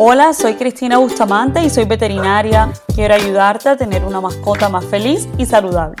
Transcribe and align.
Hola, 0.00 0.32
soy 0.32 0.54
Cristina 0.54 0.98
Bustamante 0.98 1.60
y 1.60 1.70
soy 1.70 1.84
veterinaria. 1.84 2.72
Quiero 2.94 3.14
ayudarte 3.14 3.68
a 3.68 3.76
tener 3.76 4.04
una 4.04 4.20
mascota 4.20 4.68
más 4.68 4.84
feliz 4.84 5.28
y 5.38 5.44
saludable. 5.44 5.96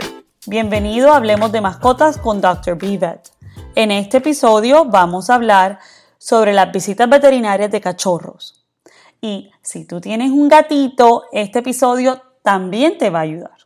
Bienvenido 0.46 1.10
a 1.10 1.16
Hablemos 1.16 1.50
de 1.50 1.60
Mascotas 1.60 2.16
con 2.16 2.40
Dr. 2.40 2.78
Vet. 2.78 3.32
En 3.74 3.90
este 3.90 4.18
episodio 4.18 4.84
vamos 4.84 5.30
a 5.30 5.34
hablar 5.34 5.80
sobre 6.16 6.52
las 6.52 6.70
visitas 6.70 7.10
veterinarias 7.10 7.72
de 7.72 7.80
cachorros. 7.80 8.64
Y 9.20 9.50
si 9.62 9.84
tú 9.84 10.00
tienes 10.00 10.30
un 10.30 10.48
gatito, 10.48 11.24
este 11.32 11.58
episodio 11.58 12.22
también 12.44 12.98
te 12.98 13.10
va 13.10 13.18
a 13.18 13.22
ayudar. 13.22 13.58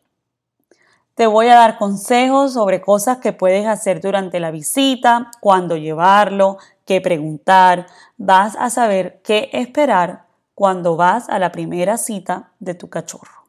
Te 1.15 1.27
voy 1.27 1.49
a 1.49 1.57
dar 1.57 1.77
consejos 1.77 2.55
sobre 2.55 2.81
cosas 2.81 3.19
que 3.19 3.35
puedes 3.35 3.67
hacer 3.67 4.01
durante 4.01 4.41
la 4.41 4.51
visita, 4.51 5.31
cuándo 5.41 5.77
llevarlo, 5.77 6.57
qué 6.87 7.03
preguntar. 7.03 7.87
Vas 8.17 8.57
a 8.59 8.71
saber 8.71 9.21
qué 9.23 9.51
esperar 9.53 10.32
cuando 10.55 10.97
vas 10.97 11.29
a 11.29 11.39
la 11.39 11.53
primera 11.53 11.97
cita 11.97 12.53
de 12.61 12.75
tu 12.75 12.89
cachorro. 12.89 13.43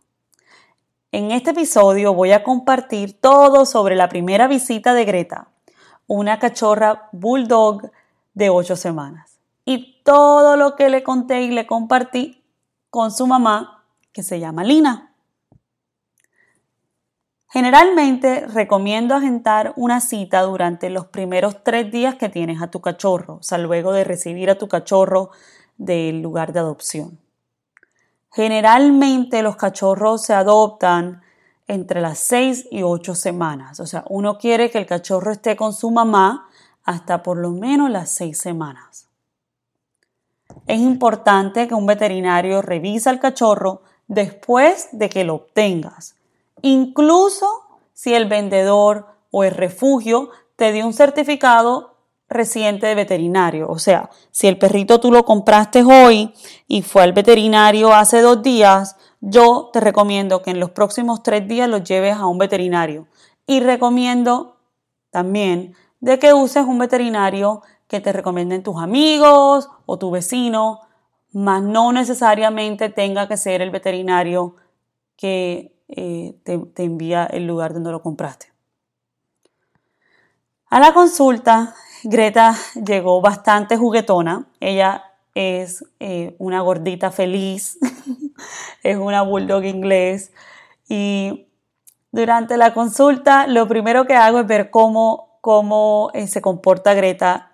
En 1.12 1.32
este 1.32 1.52
episodio 1.52 2.14
voy 2.14 2.32
a 2.32 2.44
compartir 2.44 3.20
todo 3.20 3.66
sobre 3.66 3.96
la 3.96 4.10
primera 4.10 4.48
visita 4.48 4.94
de 4.94 5.06
Greta, 5.06 5.50
una 6.08 6.40
cachorra 6.40 7.10
bulldog 7.12 7.92
de 8.34 8.50
8 8.50 8.76
semanas. 8.76 9.38
Y 9.66 10.02
todo 10.04 10.58
lo 10.58 10.76
que 10.76 10.90
le 10.90 11.04
conté 11.04 11.44
y 11.44 11.52
le 11.52 11.68
compartí 11.68 12.44
con 12.90 13.12
su 13.12 13.28
mamá, 13.28 13.84
que 14.12 14.24
se 14.24 14.40
llama 14.40 14.64
Lina. 14.64 15.14
Generalmente 17.50 18.48
recomiendo 18.48 19.14
agendar 19.14 19.74
una 19.76 20.02
cita 20.02 20.42
durante 20.42 20.90
los 20.90 21.06
primeros 21.06 21.64
tres 21.64 21.92
días 21.92 22.16
que 22.16 22.30
tienes 22.30 22.62
a 22.62 22.72
tu 22.72 22.82
cachorro, 22.82 23.36
o 23.36 23.44
sea, 23.44 23.60
luego 23.60 23.94
de 23.94 24.04
recibir 24.04 24.50
a 24.50 24.58
tu 24.58 24.68
cachorro 24.68 25.30
del 25.78 26.22
lugar 26.22 26.54
de 26.54 26.60
adopción. 26.60 27.20
Generalmente 28.32 29.42
los 29.44 29.56
cachorros 29.56 30.24
se 30.24 30.34
adoptan 30.34 31.22
entre 31.68 32.02
las 32.02 32.20
seis 32.20 32.68
y 32.72 32.84
ocho 32.84 33.16
semanas, 33.16 33.80
o 33.80 33.86
sea, 33.86 34.04
uno 34.10 34.38
quiere 34.38 34.70
que 34.70 34.80
el 34.80 34.86
cachorro 34.86 35.32
esté 35.32 35.56
con 35.56 35.74
su 35.74 35.92
mamá 35.92 36.50
hasta 36.84 37.24
por 37.24 37.38
lo 37.38 37.52
menos 37.52 37.90
las 37.90 38.12
seis 38.12 38.38
semanas. 38.38 39.08
Es 40.68 40.80
importante 40.80 41.68
que 41.68 41.74
un 41.74 41.86
veterinario 41.86 42.62
revise 42.62 43.10
al 43.10 43.20
cachorro 43.20 43.82
después 44.08 44.90
de 44.92 45.10
que 45.10 45.24
lo 45.24 45.36
obtengas 45.36 46.16
incluso 46.64 47.46
si 47.94 48.16
el 48.16 48.28
vendedor 48.28 49.06
o 49.30 49.44
el 49.44 49.52
refugio 49.52 50.32
te 50.56 50.72
dio 50.72 50.88
un 50.88 50.94
certificado 50.94 51.93
reciente 52.34 52.88
de 52.88 52.96
veterinario. 52.96 53.70
O 53.70 53.80
sea, 53.80 54.10
si 54.32 54.48
el 54.48 54.58
perrito 54.58 55.00
tú 55.00 55.12
lo 55.12 55.26
compraste 55.26 55.84
hoy 55.84 56.34
y 56.68 56.82
fue 56.82 57.04
al 57.04 57.14
veterinario 57.14 57.94
hace 57.94 58.22
dos 58.22 58.42
días, 58.42 58.98
yo 59.22 59.70
te 59.72 59.80
recomiendo 59.80 60.42
que 60.42 60.52
en 60.52 60.60
los 60.60 60.72
próximos 60.72 61.24
tres 61.24 61.48
días 61.48 61.70
lo 61.70 61.78
lleves 61.78 62.16
a 62.16 62.28
un 62.28 62.38
veterinario. 62.38 63.08
Y 63.48 63.60
recomiendo 63.60 64.58
también 65.12 65.76
de 66.00 66.20
que 66.20 66.34
uses 66.34 66.66
un 66.66 66.80
veterinario 66.80 67.62
que 67.88 68.02
te 68.02 68.12
recomienden 68.12 68.64
tus 68.64 68.82
amigos 68.82 69.70
o 69.86 69.98
tu 69.98 70.12
vecino, 70.12 70.82
mas 71.32 71.62
no 71.64 71.94
necesariamente 71.94 72.90
tenga 72.90 73.28
que 73.28 73.38
ser 73.38 73.62
el 73.62 73.72
veterinario 73.72 74.56
que 75.16 75.74
eh, 75.88 76.36
te, 76.44 76.84
envía 76.84 77.26
el 77.26 77.46
lugar 77.46 77.74
donde 77.74 77.92
lo 77.92 78.02
compraste. 78.02 78.52
A 80.70 80.80
la 80.80 80.94
consulta, 80.94 81.76
Greta 82.04 82.56
llegó 82.76 83.22
bastante 83.22 83.78
juguetona. 83.78 84.46
Ella 84.60 85.06
es 85.34 85.86
eh, 86.00 86.36
una 86.38 86.62
gordita 86.62 87.12
feliz, 87.12 87.78
es 88.84 88.98
una 88.98 89.22
bulldog 89.22 89.64
inglés 89.64 90.32
y 90.90 91.48
durante 92.12 92.58
la 92.58 92.74
consulta 92.74 93.48
lo 93.48 93.68
primero 93.68 94.06
que 94.06 94.16
hago 94.16 94.40
es 94.40 94.48
ver 94.48 94.70
cómo, 94.70 95.38
cómo 95.42 96.12
eh, 96.14 96.28
se 96.28 96.42
comporta 96.42 96.94
Greta 96.94 97.52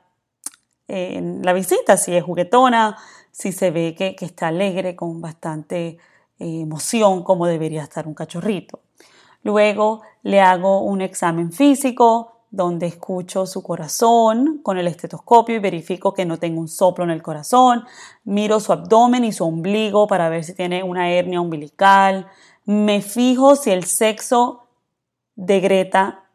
en 0.87 1.43
la 1.43 1.53
visita, 1.53 1.97
si 1.97 2.15
es 2.15 2.23
juguetona, 2.23 2.97
si 3.31 3.51
se 3.51 3.69
ve 3.69 3.93
que, 3.95 4.15
que 4.15 4.25
está 4.25 4.47
alegre, 4.47 4.95
con 4.95 5.21
bastante 5.21 5.99
emoción 6.39 7.23
como 7.23 7.45
debería 7.45 7.83
estar 7.83 8.07
un 8.07 8.15
cachorrito. 8.15 8.79
Luego 9.43 10.01
le 10.23 10.41
hago 10.41 10.81
un 10.81 11.01
examen 11.01 11.51
físico 11.51 12.38
donde 12.51 12.87
escucho 12.87 13.45
su 13.45 13.61
corazón 13.61 14.59
con 14.63 14.77
el 14.77 14.87
estetoscopio 14.87 15.55
y 15.55 15.59
verifico 15.59 16.13
que 16.13 16.25
no 16.25 16.37
tenga 16.37 16.59
un 16.59 16.67
soplo 16.67 17.03
en 17.03 17.11
el 17.11 17.21
corazón. 17.21 17.85
Miro 18.23 18.59
su 18.59 18.73
abdomen 18.73 19.23
y 19.23 19.31
su 19.31 19.45
ombligo 19.45 20.07
para 20.07 20.29
ver 20.29 20.43
si 20.43 20.53
tiene 20.53 20.83
una 20.83 21.11
hernia 21.11 21.41
umbilical. 21.41 22.27
Me 22.65 23.01
fijo 23.01 23.55
si 23.55 23.71
el 23.71 23.83
sexo 23.83 24.67
de 25.35 25.59
Greta 25.59 26.25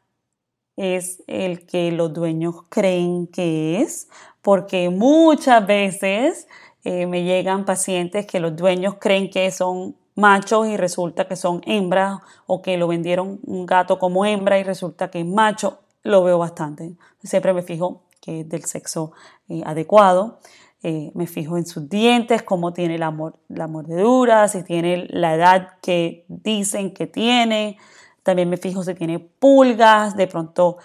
es 0.77 1.23
el 1.27 1.67
que 1.67 1.93
los 1.93 2.13
dueños 2.13 2.63
creen 2.69 3.27
que 3.27 3.81
es, 3.81 4.09
porque 4.43 4.91
muchas 4.91 5.67
veces 5.67 6.49
eh, 6.85 7.07
me 7.07 7.23
llegan 7.25 7.65
pacientes 7.65 8.27
que 8.27 8.41
los 8.41 8.57
dueños 8.57 8.97
creen 9.01 9.31
que 9.31 9.51
son 9.51 9.97
machos 10.17 10.67
y 10.69 10.77
resulta 10.77 11.27
que 11.27 11.37
son 11.37 11.61
hembras 11.67 12.21
o 12.47 12.63
que 12.63 12.77
lo 12.77 12.89
vendieron 12.89 13.41
un 13.45 13.67
gato 13.67 13.99
como 13.99 14.25
hembra 14.25 14.59
y 14.59 14.63
resulta 14.63 15.11
que 15.11 15.21
es 15.21 15.27
macho, 15.27 15.81
lo 16.05 16.23
veo 16.23 16.39
bastante. 16.39 16.95
Siempre 17.23 17.53
me 17.53 17.63
fijo 17.63 18.05
que 18.21 18.41
es 18.41 18.49
del 18.49 18.65
sexo 18.65 19.13
eh, 19.49 19.63
adecuado. 19.67 20.39
Eh, 20.85 21.11
me 21.15 21.27
fijo 21.27 21.57
en 21.59 21.67
sus 21.67 21.89
dientes, 21.89 22.43
cómo 22.43 22.73
tiene 22.73 22.97
la, 22.97 23.13
la, 23.49 23.67
mordedura, 23.67 24.47
si 24.47 24.63
tiene 24.63 25.09
la 25.11 25.35
edad 25.35 25.79
que 25.83 26.25
dicen 26.29 26.95
que 26.95 27.09
tiene. 27.09 27.79
También 28.23 28.49
me 28.49 28.59
fijo 28.59 28.85
si 28.85 28.95
tiene 28.95 29.19
pulgas, 29.19 30.17
de 30.17 30.29
pronto 30.29 30.79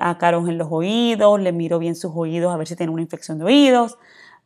ácaros 0.00 0.48
en 0.48 0.58
los 0.58 0.66
oídos, 0.70 1.40
le 1.40 1.52
miro 1.52 1.78
bien 1.78 1.94
sus 1.94 2.10
oídos 2.14 2.52
a 2.52 2.56
ver 2.56 2.66
si 2.66 2.74
tiene 2.74 2.92
una 2.92 3.02
infección 3.02 3.38
de 3.38 3.44
oídos 3.44 3.98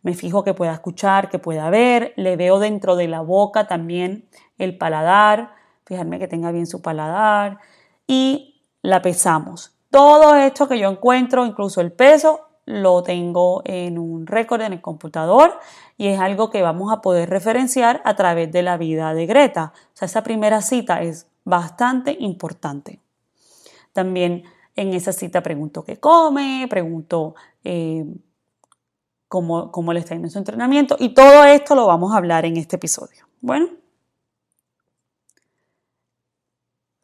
me 0.05 0.13
fijo 0.13 0.45
que 0.45 0.53
pueda 0.53 0.75
escuchar, 0.75 1.31
que 1.31 1.39
pueda 1.39 1.71
ver, 1.71 2.13
le 2.17 2.37
veo 2.37 2.59
dentro 2.59 2.95
de 2.95 3.09
la 3.09 3.23
boca 3.23 3.67
también 3.67 4.29
el 4.59 4.77
paladar, 4.77 5.55
fijarme 5.87 6.19
que 6.19 6.29
tenga 6.29 6.53
bien 6.53 6.67
su 6.67 6.83
paladar 6.83 7.59
y 8.07 8.63
la 8.83 9.01
pesamos. 9.01 9.75
Todo 9.95 10.35
esto 10.35 10.67
que 10.67 10.81
yo 10.81 10.91
encuentro, 10.91 11.47
incluso 11.47 11.81
el 11.81 11.93
peso, 11.93 12.49
lo 12.65 13.05
tengo 13.05 13.63
en 13.65 13.97
un 13.97 14.27
récord 14.27 14.61
en 14.63 14.73
el 14.73 14.81
computador 14.81 15.61
y 15.97 16.09
es 16.09 16.19
algo 16.19 16.51
que 16.51 16.63
vamos 16.63 16.93
a 16.93 17.01
poder 17.01 17.31
referenciar 17.31 18.03
a 18.05 18.17
través 18.17 18.51
de 18.51 18.65
la 18.65 18.77
vida 18.77 19.15
de 19.15 19.27
Greta. 19.27 19.73
O 19.73 19.97
sea, 19.97 20.07
esa 20.07 20.25
primera 20.25 20.63
cita 20.63 21.01
es 21.03 21.29
bastante 21.45 22.17
importante. 22.19 22.99
También 23.93 24.43
en 24.75 24.95
esa 24.95 25.13
cita 25.13 25.45
pregunto 25.45 25.85
qué 25.85 26.01
come, 26.01 26.67
pregunto 26.69 27.37
eh, 27.63 28.05
cómo, 29.29 29.93
le 29.93 30.01
está 30.01 30.17
yendo 30.17 30.29
su 30.29 30.39
entrenamiento 30.39 30.97
y 30.99 31.15
todo 31.15 31.45
esto 31.45 31.77
lo 31.77 31.87
vamos 31.87 32.13
a 32.13 32.17
hablar 32.17 32.45
en 32.47 32.57
este 32.57 32.75
episodio. 32.75 33.29
Bueno, 33.41 33.69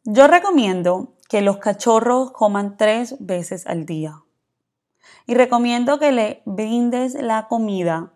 yo 0.03 0.27
recomiendo 0.27 1.13
que 1.31 1.43
los 1.43 1.59
cachorros 1.59 2.33
coman 2.33 2.77
tres 2.77 3.15
veces 3.21 3.65
al 3.69 3.87
día 3.87 4.25
y 5.27 5.35
recomiendo 5.35 6.01
que 6.01 6.11
le 6.11 6.43
brindes 6.45 7.15
la 7.15 7.47
comida 7.47 8.11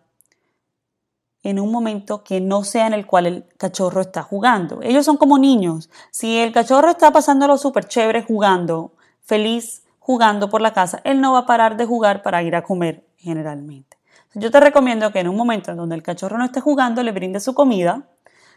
en 1.41 1.61
un 1.61 1.71
momento 1.71 2.25
que 2.25 2.41
no 2.41 2.65
sea 2.65 2.87
en 2.87 2.93
el 2.93 3.05
cual 3.05 3.25
el 3.25 3.45
cachorro 3.57 4.01
está 4.01 4.21
jugando. 4.21 4.81
Ellos 4.81 5.05
son 5.05 5.15
como 5.15 5.37
niños. 5.37 5.89
Si 6.11 6.39
el 6.39 6.51
cachorro 6.51 6.89
está 6.89 7.11
pasándolo 7.11 7.57
súper 7.57 7.87
chévere 7.87 8.21
jugando, 8.21 8.91
feliz 9.21 9.83
jugando 9.99 10.49
por 10.49 10.59
la 10.59 10.73
casa, 10.73 10.99
él 11.05 11.21
no 11.21 11.31
va 11.31 11.39
a 11.39 11.45
parar 11.45 11.77
de 11.77 11.85
jugar 11.85 12.21
para 12.21 12.43
ir 12.43 12.53
a 12.53 12.63
comer 12.63 13.07
generalmente. 13.15 13.97
Yo 14.33 14.51
te 14.51 14.59
recomiendo 14.59 15.13
que 15.13 15.19
en 15.19 15.29
un 15.29 15.37
momento 15.37 15.71
en 15.71 15.77
donde 15.77 15.95
el 15.95 16.03
cachorro 16.03 16.37
no 16.37 16.43
esté 16.43 16.59
jugando, 16.59 17.01
le 17.01 17.13
brindes 17.13 17.45
su 17.45 17.53
comida, 17.53 18.09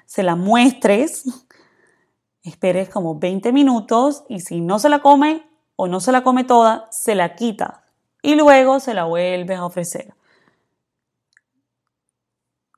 se 0.05 0.25
la 0.25 0.35
muestres, 0.35 1.23
esperes 2.49 2.89
como 2.89 3.19
20 3.19 3.53
minutos 3.53 4.25
y 4.29 4.41
si 4.41 4.61
no 4.61 4.79
se 4.79 4.89
la 4.89 5.01
come 5.01 5.47
o 5.77 5.87
no 5.87 6.01
se 6.01 6.13
la 6.13 6.23
come 6.23 6.45
toda, 6.45 6.89
se 6.91 7.15
la 7.15 7.37
quita 7.37 7.85
y 8.23 8.35
luego 8.35 8.81
se 8.81 8.95
la 8.95 9.05
vuelves 9.05 9.59
a 9.59 9.65
ofrecer. 9.65 10.15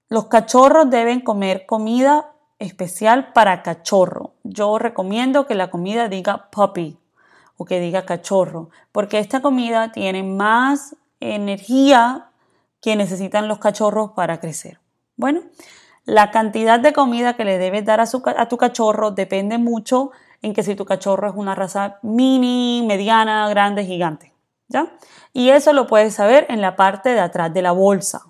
Los 0.09 0.27
cachorros 0.27 0.91
deben 0.91 1.21
comer 1.21 1.67
comida 1.67 2.33
especial 2.59 3.33
para 3.33 3.63
cachorro. 3.63 4.35
Yo 4.43 4.79
recomiendo 4.79 5.47
que 5.47 5.55
la 5.55 5.71
comida 5.71 6.09
diga 6.09 6.51
puppy 6.51 6.99
o 7.57 7.65
que 7.65 7.81
diga 7.81 8.07
cachorro, 8.07 8.71
porque 8.93 9.19
esta 9.19 9.41
comida 9.41 9.93
tiene 9.93 10.23
más 10.23 10.97
energía 11.21 12.31
que 12.81 12.97
necesitan 12.97 13.49
los 13.49 13.59
cachorros 13.59 14.13
para 14.13 14.41
crecer. 14.41 14.81
Bueno, 15.17 15.43
la 16.05 16.31
cantidad 16.31 16.81
de 16.81 16.93
comida 16.93 17.35
que 17.35 17.45
le 17.45 17.59
debes 17.59 17.85
dar 17.85 18.01
a, 18.01 18.05
a, 18.37 18.49
tu 18.49 18.57
cachorro 18.57 19.11
depende 19.11 19.59
mucho 19.59 20.11
en 20.43 20.55
que 20.55 20.63
si 20.63 20.75
tu 20.75 20.85
cachorro 20.85 21.29
es 21.29 21.35
una 21.37 21.55
raza 21.55 21.99
mini, 22.03 22.83
mediana, 22.87 23.49
grande, 23.49 23.85
gigante. 23.85 24.33
¿Ya? 24.69 24.87
Y 25.33 25.51
eso 25.51 25.73
lo 25.73 25.87
puedes 25.87 26.15
saber 26.15 26.47
en 26.49 26.61
la 26.61 26.77
parte 26.77 27.11
de 27.11 27.21
atrás 27.21 27.53
de 27.53 27.63
la 27.63 27.73
bolsa. 27.73 28.23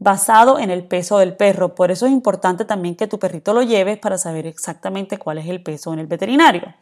basado 0.00 0.60
en 0.60 0.70
el 0.70 0.86
peso 0.86 1.18
del 1.18 1.36
perro. 1.36 1.74
Por 1.74 1.90
eso 1.90 2.06
es 2.06 2.12
importante 2.12 2.64
también 2.64 2.94
que 2.94 3.08
tu 3.08 3.18
perrito 3.18 3.52
lo 3.52 3.62
lleves 3.62 3.98
para 3.98 4.16
saber 4.16 4.46
exactamente 4.46 5.18
cuál 5.18 5.38
es 5.38 5.48
el 5.48 5.60
peso 5.60 5.92
en 5.92 5.98
el 5.98 6.06
veterinario. 6.06 6.72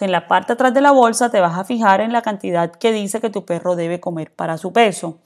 en 0.00 0.10
la 0.10 0.26
parte 0.26 0.54
atrás 0.54 0.74
de 0.74 0.80
la 0.80 0.90
bolsa 0.90 1.30
te 1.30 1.40
vas 1.40 1.56
a 1.56 1.64
fijar 1.64 2.00
en 2.00 2.12
la 2.12 2.22
cantidad 2.22 2.72
que 2.72 2.90
dice 2.90 3.20
que 3.20 3.30
tu 3.30 3.44
perro 3.44 3.76
debe 3.76 4.00
comer 4.00 4.32
para 4.34 4.58
su 4.58 4.72
peso. 4.72 5.20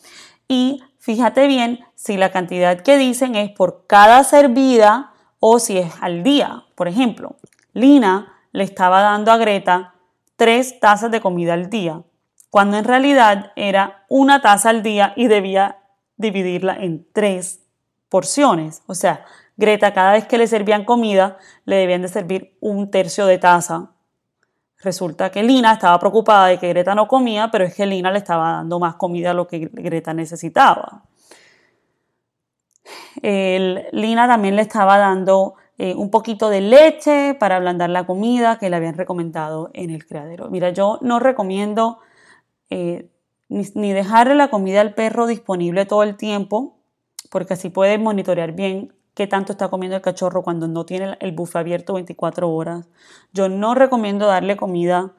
Y 0.48 0.82
fíjate 0.98 1.46
bien 1.46 1.80
si 1.94 2.16
la 2.16 2.32
cantidad 2.32 2.80
que 2.80 2.96
dicen 2.96 3.36
es 3.36 3.50
por 3.50 3.86
cada 3.86 4.24
servida 4.24 5.12
o 5.40 5.58
si 5.58 5.78
es 5.78 5.92
al 6.00 6.22
día. 6.22 6.64
Por 6.74 6.88
ejemplo, 6.88 7.36
Lina 7.74 8.32
le 8.52 8.64
estaba 8.64 9.02
dando 9.02 9.30
a 9.30 9.36
Greta 9.36 9.94
tres 10.36 10.80
tazas 10.80 11.10
de 11.10 11.20
comida 11.20 11.54
al 11.54 11.68
día, 11.68 12.02
cuando 12.50 12.78
en 12.78 12.84
realidad 12.84 13.52
era 13.56 14.04
una 14.08 14.40
taza 14.40 14.70
al 14.70 14.82
día 14.82 15.12
y 15.16 15.26
debía 15.26 15.78
dividirla 16.16 16.74
en 16.74 17.06
tres 17.12 17.60
porciones. 18.08 18.82
O 18.86 18.94
sea, 18.94 19.24
Greta 19.56 19.92
cada 19.92 20.12
vez 20.12 20.26
que 20.26 20.38
le 20.38 20.46
servían 20.46 20.84
comida 20.84 21.36
le 21.64 21.76
debían 21.76 22.02
de 22.02 22.08
servir 22.08 22.56
un 22.60 22.90
tercio 22.90 23.26
de 23.26 23.38
taza. 23.38 23.90
Resulta 24.80 25.30
que 25.30 25.42
Lina 25.42 25.72
estaba 25.72 25.98
preocupada 25.98 26.46
de 26.46 26.58
que 26.58 26.68
Greta 26.68 26.94
no 26.94 27.08
comía, 27.08 27.50
pero 27.50 27.64
es 27.64 27.74
que 27.74 27.86
Lina 27.86 28.12
le 28.12 28.18
estaba 28.18 28.52
dando 28.52 28.78
más 28.78 28.94
comida 28.94 29.32
a 29.32 29.34
lo 29.34 29.48
que 29.48 29.68
Greta 29.72 30.14
necesitaba. 30.14 31.04
Lina 33.20 34.28
también 34.28 34.56
le 34.56 34.62
estaba 34.62 34.98
dando 34.98 35.54
eh, 35.78 35.94
un 35.94 36.10
poquito 36.10 36.48
de 36.48 36.60
leche 36.60 37.34
para 37.34 37.56
ablandar 37.56 37.90
la 37.90 38.04
comida 38.04 38.58
que 38.58 38.68
le 38.68 38.76
habían 38.76 38.94
recomendado 38.94 39.70
en 39.74 39.90
el 39.90 40.06
criadero. 40.06 40.48
Mira, 40.50 40.70
yo 40.70 40.98
no 41.02 41.20
recomiendo 41.20 41.98
eh, 42.70 43.08
ni, 43.48 43.92
dejarle 43.92 44.34
la 44.34 44.50
comida 44.50 44.80
al 44.80 44.94
perro 44.94 45.28
disponible 45.28 45.86
todo 45.86 46.02
el 46.02 46.16
tiempo, 46.16 46.78
porque 47.30 47.54
así 47.54 47.70
puede 47.70 47.96
monitorear 47.98 48.52
bien 48.52 48.92
qué 49.18 49.26
tanto 49.26 49.50
está 49.50 49.66
comiendo 49.66 49.96
el 49.96 50.02
cachorro 50.02 50.44
cuando 50.44 50.68
no 50.68 50.86
tiene 50.86 51.16
el 51.18 51.32
buffet 51.32 51.56
abierto 51.56 51.94
24 51.94 52.48
horas. 52.48 52.86
Yo 53.32 53.48
no 53.48 53.74
recomiendo 53.74 54.28
darle 54.28 54.56
comida 54.56 55.12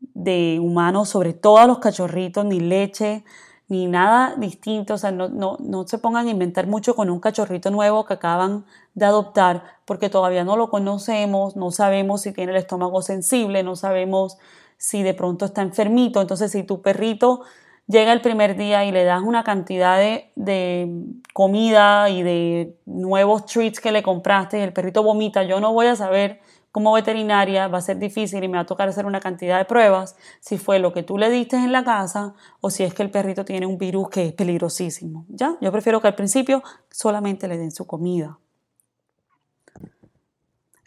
de 0.00 0.58
humano, 0.60 1.04
sobre 1.04 1.34
todo 1.34 1.58
a 1.58 1.66
los 1.68 1.78
cachorritos, 1.78 2.44
ni 2.44 2.58
leche, 2.58 3.22
ni 3.68 3.86
nada 3.86 4.34
distinto. 4.36 4.94
O 4.94 4.98
sea, 4.98 5.12
no, 5.12 5.28
no, 5.28 5.56
no 5.60 5.86
se 5.86 5.98
pongan 5.98 6.26
a 6.26 6.30
inventar 6.32 6.66
mucho 6.66 6.96
con 6.96 7.10
un 7.10 7.20
cachorrito 7.20 7.70
nuevo 7.70 8.04
que 8.06 8.14
acaban 8.14 8.64
de 8.94 9.04
adoptar, 9.04 9.62
porque 9.84 10.10
todavía 10.10 10.42
no 10.42 10.56
lo 10.56 10.68
conocemos, 10.68 11.54
no 11.54 11.70
sabemos 11.70 12.22
si 12.22 12.32
tiene 12.32 12.50
el 12.50 12.58
estómago 12.58 13.02
sensible, 13.02 13.62
no 13.62 13.76
sabemos 13.76 14.36
si 14.78 15.04
de 15.04 15.14
pronto 15.14 15.44
está 15.44 15.62
enfermito. 15.62 16.20
Entonces, 16.20 16.50
si 16.50 16.64
tu 16.64 16.82
perrito 16.82 17.42
llega 17.86 18.12
el 18.12 18.20
primer 18.20 18.56
día 18.56 18.84
y 18.84 18.92
le 18.92 19.04
das 19.04 19.22
una 19.22 19.44
cantidad 19.44 19.98
de, 19.98 20.88
comida 21.32 22.08
y 22.10 22.22
de 22.22 22.76
nuevos 22.86 23.46
treats 23.46 23.80
que 23.80 23.92
le 23.92 24.02
compraste 24.02 24.58
y 24.58 24.62
el 24.62 24.72
perrito 24.72 25.02
vomita, 25.02 25.42
yo 25.42 25.60
no 25.60 25.72
voy 25.72 25.86
a 25.86 25.96
saber 25.96 26.40
como 26.70 26.92
veterinaria, 26.92 27.68
va 27.68 27.78
a 27.78 27.82
ser 27.82 27.98
difícil 27.98 28.42
y 28.42 28.48
me 28.48 28.56
va 28.56 28.62
a 28.62 28.66
tocar 28.66 28.88
hacer 28.88 29.06
una 29.06 29.20
cantidad 29.20 29.58
de 29.58 29.64
pruebas 29.64 30.16
si 30.40 30.58
fue 30.58 30.80
lo 30.80 30.92
que 30.92 31.04
tú 31.04 31.18
le 31.18 31.30
diste 31.30 31.56
en 31.56 31.70
la 31.70 31.84
casa 31.84 32.34
o 32.60 32.68
si 32.68 32.82
es 32.82 32.92
que 32.94 33.04
el 33.04 33.12
perrito 33.12 33.44
tiene 33.44 33.66
un 33.66 33.78
virus 33.78 34.08
que 34.08 34.26
es 34.26 34.32
peligrosísimo. 34.32 35.24
¿Ya? 35.28 35.56
Yo 35.60 35.70
prefiero 35.70 36.00
que 36.00 36.08
al 36.08 36.16
principio 36.16 36.64
solamente 36.90 37.46
le 37.46 37.58
den 37.58 37.70
su 37.70 37.86
comida. 37.86 38.38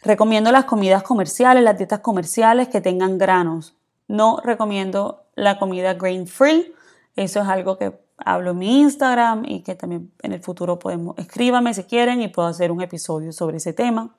Recomiendo 0.02 0.52
las 0.52 0.64
comidas 0.64 1.02
comerciales, 1.02 1.64
las 1.64 1.78
dietas 1.78 2.00
comerciales 2.00 2.68
que 2.68 2.82
tengan 2.82 3.16
granos. 3.16 3.74
No 4.08 4.40
recomiendo 4.44 5.24
la 5.36 5.58
comida 5.58 5.94
grain 5.94 6.26
free 6.26 6.74
eso 7.18 7.40
es 7.40 7.48
algo 7.48 7.76
que 7.76 7.98
hablo 8.16 8.52
en 8.52 8.58
mi 8.58 8.80
Instagram 8.80 9.44
y 9.44 9.62
que 9.62 9.74
también 9.74 10.12
en 10.22 10.32
el 10.32 10.40
futuro 10.40 10.78
podemos, 10.78 11.16
escríbame 11.18 11.74
si 11.74 11.84
quieren 11.84 12.22
y 12.22 12.28
puedo 12.28 12.48
hacer 12.48 12.70
un 12.70 12.80
episodio 12.80 13.32
sobre 13.32 13.58
ese 13.58 13.72
tema. 13.72 14.16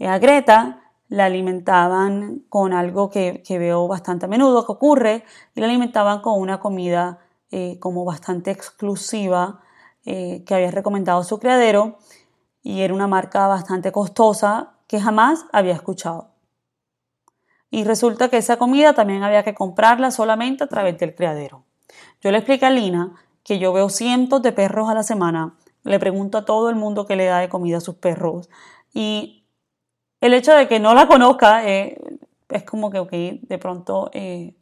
A 0.00 0.18
Greta 0.18 0.82
la 1.08 1.26
alimentaban 1.26 2.44
con 2.48 2.72
algo 2.72 3.10
que, 3.10 3.42
veo 3.48 3.86
bastante 3.86 4.24
a 4.24 4.28
menudo 4.28 4.64
que 4.64 4.72
ocurre 4.72 5.24
y 5.54 5.60
la 5.60 5.66
alimentaban 5.66 6.22
con 6.22 6.40
una 6.40 6.58
comida 6.58 7.18
eh, 7.50 7.78
como 7.78 8.04
bastante 8.04 8.50
exclusiva 8.50 9.60
eh, 10.06 10.42
que 10.46 10.54
había 10.54 10.70
recomendado 10.70 11.22
su 11.22 11.38
criadero 11.38 11.98
y 12.62 12.80
era 12.80 12.94
una 12.94 13.06
marca 13.06 13.46
bastante 13.46 13.92
costosa 13.92 14.72
que 14.86 15.00
jamás 15.00 15.44
había 15.52 15.74
escuchado. 15.74 16.30
Y 17.70 17.84
resulta 17.84 18.28
que 18.28 18.38
esa 18.38 18.56
comida 18.56 18.94
también 18.94 19.22
había 19.22 19.42
que 19.44 19.54
comprarla 19.54 20.10
solamente 20.10 20.64
a 20.64 20.66
través 20.66 20.98
del 20.98 21.14
criadero. 21.14 21.64
Yo 22.20 22.30
le 22.30 22.38
expliqué 22.38 22.66
a 22.66 22.70
Lina 22.70 23.14
que 23.44 23.58
yo 23.58 23.72
veo 23.72 23.88
cientos 23.88 24.42
de 24.42 24.52
perros 24.52 24.88
a 24.88 24.94
la 24.94 25.02
semana, 25.02 25.54
le 25.84 25.98
pregunto 25.98 26.38
a 26.38 26.44
todo 26.44 26.70
el 26.70 26.76
mundo 26.76 27.06
que 27.06 27.16
le 27.16 27.24
da 27.24 27.38
de 27.38 27.48
comida 27.48 27.78
a 27.78 27.80
sus 27.80 27.96
perros. 27.96 28.48
Y 28.94 29.44
el 30.20 30.34
hecho 30.34 30.54
de 30.54 30.68
que 30.68 30.78
no 30.78 30.94
la 30.94 31.08
conozca 31.08 31.68
eh, 31.68 31.98
es 32.48 32.64
como 32.64 32.90
que, 32.90 33.40
de 33.42 33.58
pronto 33.58 34.10
eh, 34.12 34.54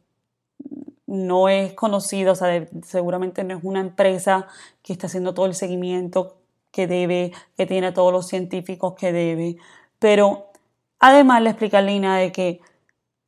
no 1.05 1.49
es 1.49 1.73
conocido, 1.73 2.31
o 2.33 2.35
sea, 2.35 2.67
seguramente 2.83 3.43
no 3.43 3.57
es 3.57 3.63
una 3.63 3.81
empresa 3.81 4.47
que 4.81 4.93
está 4.93 5.07
haciendo 5.07 5.33
todo 5.33 5.45
el 5.45 5.53
seguimiento 5.53 6.37
que 6.71 6.87
debe, 6.87 7.33
que 7.57 7.65
tiene 7.65 7.87
a 7.87 7.93
todos 7.93 8.13
los 8.13 8.27
científicos 8.27 8.95
que 8.95 9.11
debe, 9.11 9.57
pero 9.99 10.51
además 10.99 11.41
le 11.41 11.49
explica 11.49 11.79
a 11.79 11.81
Lina 11.81 12.17
de 12.17 12.31
que 12.31 12.61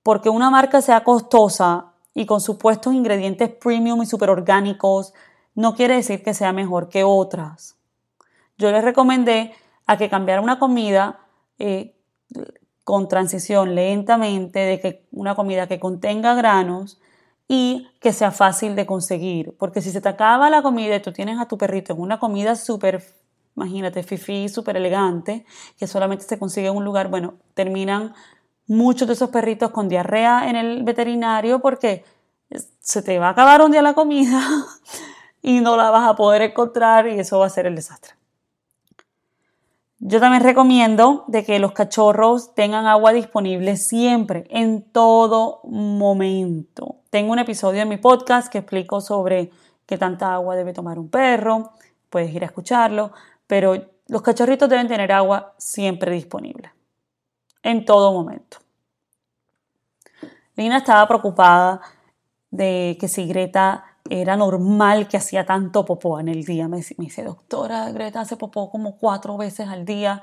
porque 0.01 0.29
una 0.29 0.49
marca 0.49 0.81
sea 0.81 1.03
costosa 1.03 1.92
y 2.13 2.25
con 2.25 2.41
supuestos 2.41 2.93
ingredientes 2.93 3.49
premium 3.49 4.01
y 4.01 4.05
super 4.05 4.29
orgánicos, 4.29 5.13
no 5.55 5.75
quiere 5.75 5.95
decir 5.95 6.23
que 6.23 6.33
sea 6.33 6.53
mejor 6.53 6.89
que 6.89 7.03
otras. 7.03 7.77
Yo 8.57 8.71
les 8.71 8.83
recomendé 8.83 9.53
a 9.85 9.97
que 9.97 10.09
cambiara 10.09 10.41
una 10.41 10.59
comida 10.59 11.19
eh, 11.59 11.95
con 12.83 13.07
transición 13.07 13.75
lentamente, 13.75 14.59
de 14.59 14.79
que 14.79 15.05
una 15.11 15.35
comida 15.35 15.67
que 15.67 15.79
contenga 15.79 16.35
granos 16.35 16.99
y 17.47 17.87
que 17.99 18.13
sea 18.13 18.31
fácil 18.31 18.75
de 18.75 18.85
conseguir. 18.85 19.55
Porque 19.57 19.81
si 19.81 19.91
se 19.91 20.01
te 20.01 20.09
acaba 20.09 20.49
la 20.49 20.61
comida 20.61 20.95
y 20.95 21.01
tú 21.01 21.11
tienes 21.11 21.39
a 21.39 21.47
tu 21.47 21.57
perrito 21.57 21.93
en 21.93 22.01
una 22.01 22.19
comida 22.19 22.55
súper, 22.55 23.03
imagínate, 23.55 24.03
fifi, 24.03 24.49
súper 24.49 24.77
elegante, 24.77 25.45
que 25.77 25.87
solamente 25.87 26.25
se 26.25 26.39
consigue 26.39 26.67
en 26.67 26.75
un 26.75 26.83
lugar, 26.83 27.09
bueno, 27.09 27.35
terminan 27.53 28.13
muchos 28.67 29.07
de 29.07 29.13
esos 29.13 29.29
perritos 29.29 29.71
con 29.71 29.89
diarrea 29.89 30.49
en 30.49 30.55
el 30.55 30.83
veterinario 30.83 31.59
porque 31.59 32.03
se 32.79 33.01
te 33.01 33.19
va 33.19 33.27
a 33.27 33.31
acabar 33.31 33.61
un 33.61 33.71
día 33.71 33.81
la 33.81 33.93
comida 33.93 34.41
y 35.41 35.59
no 35.59 35.75
la 35.75 35.89
vas 35.89 36.09
a 36.09 36.15
poder 36.15 36.41
encontrar 36.41 37.07
y 37.07 37.19
eso 37.19 37.39
va 37.39 37.47
a 37.47 37.49
ser 37.49 37.65
el 37.65 37.75
desastre. 37.75 38.13
Yo 40.05 40.19
también 40.19 40.43
recomiendo 40.43 41.23
de 41.27 41.45
que 41.45 41.59
los 41.59 41.71
cachorros 41.71 42.53
tengan 42.55 42.87
agua 42.87 43.13
disponible 43.13 43.77
siempre, 43.77 44.45
en 44.49 44.81
todo 44.91 45.61
momento. 45.63 46.97
Tengo 47.09 47.31
un 47.31 47.39
episodio 47.39 47.83
en 47.83 47.89
mi 47.89 47.95
podcast 47.95 48.51
que 48.51 48.57
explico 48.57 48.99
sobre 48.99 49.49
qué 49.85 49.97
tanta 49.97 50.33
agua 50.33 50.57
debe 50.57 50.73
tomar 50.73 50.99
un 50.99 51.09
perro, 51.09 51.71
puedes 52.09 52.33
ir 52.33 52.43
a 52.43 52.47
escucharlo, 52.47 53.13
pero 53.47 53.75
los 54.07 54.21
cachorritos 54.21 54.67
deben 54.67 54.89
tener 54.89 55.13
agua 55.13 55.53
siempre 55.57 56.11
disponible 56.11 56.73
en 57.63 57.85
todo 57.85 58.13
momento. 58.13 58.57
Lina 60.55 60.77
estaba 60.77 61.07
preocupada 61.07 61.81
de 62.51 62.97
que 62.99 63.07
si 63.07 63.25
Greta 63.25 63.85
era 64.09 64.35
normal 64.35 65.07
que 65.07 65.17
hacía 65.17 65.45
tanto 65.45 65.85
popó 65.85 66.19
en 66.19 66.27
el 66.27 66.43
día. 66.43 66.67
Me, 66.67 66.77
dice, 66.97 67.23
doctora, 67.23 67.89
Greta 67.91 68.21
hace 68.21 68.37
popó 68.37 68.69
como 68.69 68.97
cuatro 68.97 69.37
veces 69.37 69.67
al 69.69 69.85
día. 69.85 70.21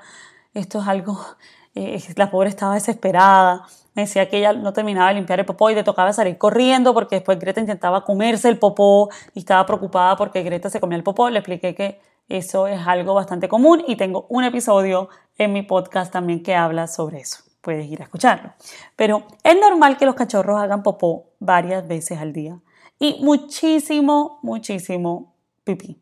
Esto 0.55 0.81
es 0.81 0.89
algo, 0.89 1.19
eh, 1.75 2.01
la 2.17 2.31
pobre 2.31 2.51
estaba 2.51 2.75
desesperada. 2.75 3.65
Me 3.95 4.03
decía 4.03 4.29
que 4.29 4.39
ella 4.39 4.53
no 4.53 4.73
terminaba 4.73 5.09
de 5.09 5.15
limpiar 5.15 5.41
el 5.41 5.47
popó 5.47 5.71
y 5.71 5.75
le 5.75 5.83
tocaba 5.83 6.13
salir 6.13 6.39
corriendo 6.39 6.95
porque 6.95 7.17
después 7.17 7.39
Greta 7.39 7.61
intentaba 7.61 8.05
comerse 8.05 8.49
el 8.49 8.59
popó 8.59 9.09
y 9.35 9.41
estaba 9.41 9.67
preocupada 9.67 10.17
porque 10.17 10.43
Greta 10.43 10.71
se 10.71 10.79
comía 10.79 10.97
el 10.97 11.03
popó. 11.03 11.29
Le 11.31 11.39
expliqué 11.39 11.75
que 11.75 12.01
eso 12.31 12.69
es 12.69 12.87
algo 12.87 13.13
bastante 13.13 13.49
común 13.49 13.83
y 13.87 13.97
tengo 13.97 14.27
un 14.29 14.45
episodio 14.45 15.09
en 15.37 15.53
mi 15.53 15.63
podcast 15.63 16.13
también 16.13 16.43
que 16.43 16.55
habla 16.55 16.87
sobre 16.87 17.19
eso. 17.19 17.43
Puedes 17.61 17.87
ir 17.87 18.01
a 18.01 18.05
escucharlo. 18.05 18.53
Pero 18.95 19.25
es 19.43 19.59
normal 19.61 19.97
que 19.97 20.07
los 20.07 20.15
cachorros 20.15 20.61
hagan 20.61 20.85
popó 20.85 21.31
varias 21.41 21.87
veces 21.87 22.19
al 22.19 22.33
día 22.33 22.59
y 23.01 23.19
muchísimo, 23.21 24.39
muchísimo 24.43 25.35
pipí. 25.65 26.01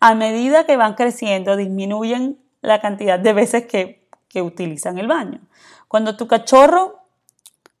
A 0.00 0.14
medida 0.14 0.64
que 0.64 0.78
van 0.78 0.94
creciendo, 0.94 1.56
disminuyen 1.56 2.38
la 2.62 2.80
cantidad 2.80 3.18
de 3.18 3.32
veces 3.34 3.66
que, 3.66 4.08
que 4.28 4.40
utilizan 4.40 4.98
el 4.98 5.08
baño. 5.08 5.40
Cuando 5.88 6.16
tu 6.16 6.26
cachorro 6.26 7.00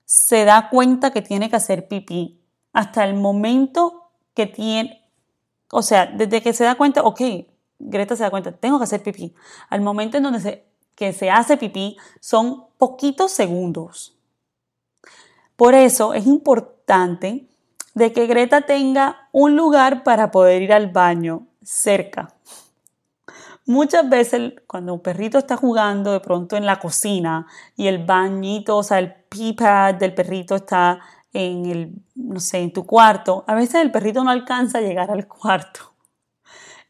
se 0.04 0.44
da 0.44 0.68
cuenta 0.68 1.12
que 1.12 1.22
tiene 1.22 1.48
que 1.48 1.56
hacer 1.56 1.88
pipí, 1.88 2.42
hasta 2.74 3.04
el 3.04 3.14
momento 3.14 4.10
que 4.34 4.46
tiene, 4.46 5.07
o 5.70 5.82
sea, 5.82 6.06
desde 6.06 6.42
que 6.42 6.52
se 6.52 6.64
da 6.64 6.76
cuenta, 6.76 7.02
ok, 7.02 7.20
Greta 7.78 8.16
se 8.16 8.22
da 8.22 8.30
cuenta, 8.30 8.52
tengo 8.52 8.78
que 8.78 8.84
hacer 8.84 9.02
pipí. 9.02 9.34
Al 9.68 9.80
momento 9.80 10.16
en 10.16 10.24
donde 10.24 10.40
se, 10.40 10.64
que 10.94 11.12
se 11.12 11.30
hace 11.30 11.56
pipí 11.56 11.96
son 12.20 12.64
poquitos 12.76 13.30
segundos. 13.30 14.16
Por 15.56 15.74
eso 15.74 16.14
es 16.14 16.26
importante 16.26 17.48
de 17.94 18.12
que 18.12 18.26
Greta 18.26 18.62
tenga 18.62 19.28
un 19.32 19.56
lugar 19.56 20.04
para 20.04 20.30
poder 20.30 20.62
ir 20.62 20.72
al 20.72 20.88
baño 20.88 21.46
cerca. 21.62 22.34
Muchas 23.66 24.08
veces 24.08 24.54
cuando 24.66 24.94
un 24.94 25.00
perrito 25.00 25.36
está 25.36 25.56
jugando 25.56 26.12
de 26.12 26.20
pronto 26.20 26.56
en 26.56 26.64
la 26.64 26.78
cocina 26.78 27.46
y 27.76 27.86
el 27.86 28.04
bañito, 28.04 28.78
o 28.78 28.82
sea, 28.82 28.98
el 28.98 29.12
pee 29.12 29.52
pad 29.52 29.96
del 29.96 30.14
perrito 30.14 30.56
está 30.56 31.00
en 31.32 31.66
el, 31.66 31.92
no 32.14 32.40
sé, 32.40 32.58
en 32.58 32.72
tu 32.72 32.86
cuarto, 32.86 33.44
a 33.46 33.54
veces 33.54 33.76
el 33.76 33.90
perrito 33.90 34.24
no 34.24 34.30
alcanza 34.30 34.78
a 34.78 34.80
llegar 34.80 35.10
al 35.10 35.26
cuarto. 35.26 35.92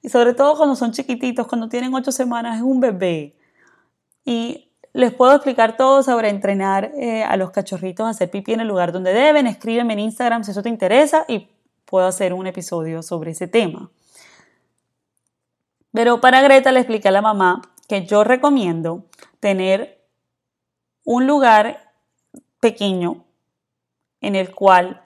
Y 0.02 0.09
sobre 0.09 0.35
todo 0.35 0.57
cuando 0.57 0.76
son 0.76 0.92
chiquititos, 0.92 1.47
cuando 1.47 1.68
tienen 1.68 1.92
ocho 1.95 2.12
semanas, 2.12 2.57
es 2.57 2.62
un 2.62 2.80
bebé. 2.80 3.37
Y 4.25 4.71
les 4.92 5.12
puedo 5.12 5.35
explicar 5.35 5.76
todo 5.76 6.02
sobre 6.02 6.28
entrenar 6.28 6.92
eh, 6.97 7.25
a 7.25 7.37
los 7.37 7.50
cachorritos 7.50 8.07
a 8.07 8.11
hacer 8.11 8.30
pipí 8.30 8.52
en 8.52 8.61
el 8.61 8.68
lugar 8.68 8.92
donde 8.92 9.12
deben. 9.12 9.47
Escríbeme 9.47 9.92
en 9.95 10.00
Instagram 10.00 10.45
si 10.45 10.52
eso 10.52 10.62
te 10.62 10.68
interesa 10.68 11.25
y 11.28 11.49
puedo 11.85 12.07
hacer 12.07 12.33
un 12.33 12.47
episodio 12.47 13.02
sobre 13.02 13.33
ese 13.33 13.49
tema. 13.49 13.90
Pero 15.92 16.21
para 16.21 16.42
Greta 16.42 16.71
le 16.71 16.80
expliqué 16.80 17.09
a 17.09 17.12
la 17.12 17.23
mamá 17.23 17.62
que 17.88 18.07
yo 18.07 18.23
recomiendo 18.23 19.07
tener 19.40 20.04
un 21.04 21.26
lugar 21.26 21.92
pequeño 22.61 23.25
en 24.20 24.37
el 24.37 24.54
cual 24.54 25.02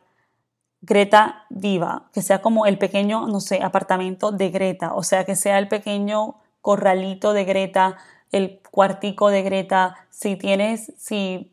Greta 0.81 1.47
viva, 1.49 2.09
que 2.13 2.23
sea 2.23 2.43
como 2.43 2.67
el 2.67 2.77
pequeño, 2.77 3.29
no 3.29 3.41
sé, 3.41 3.63
apartamento 3.63 4.33
de 4.33 4.51
Greta, 4.51 4.95
o 4.95 5.05
sea, 5.05 5.25
que 5.25 5.37
sea 5.37 5.59
el 5.59 5.69
pequeño 5.69 6.35
corralito 6.61 7.33
de 7.33 7.45
Greta, 7.45 7.99
el 8.33 8.61
cuartico 8.71 9.29
de 9.29 9.43
Greta, 9.43 9.95
si 10.11 10.37
tienes, 10.37 10.93
si 10.97 11.53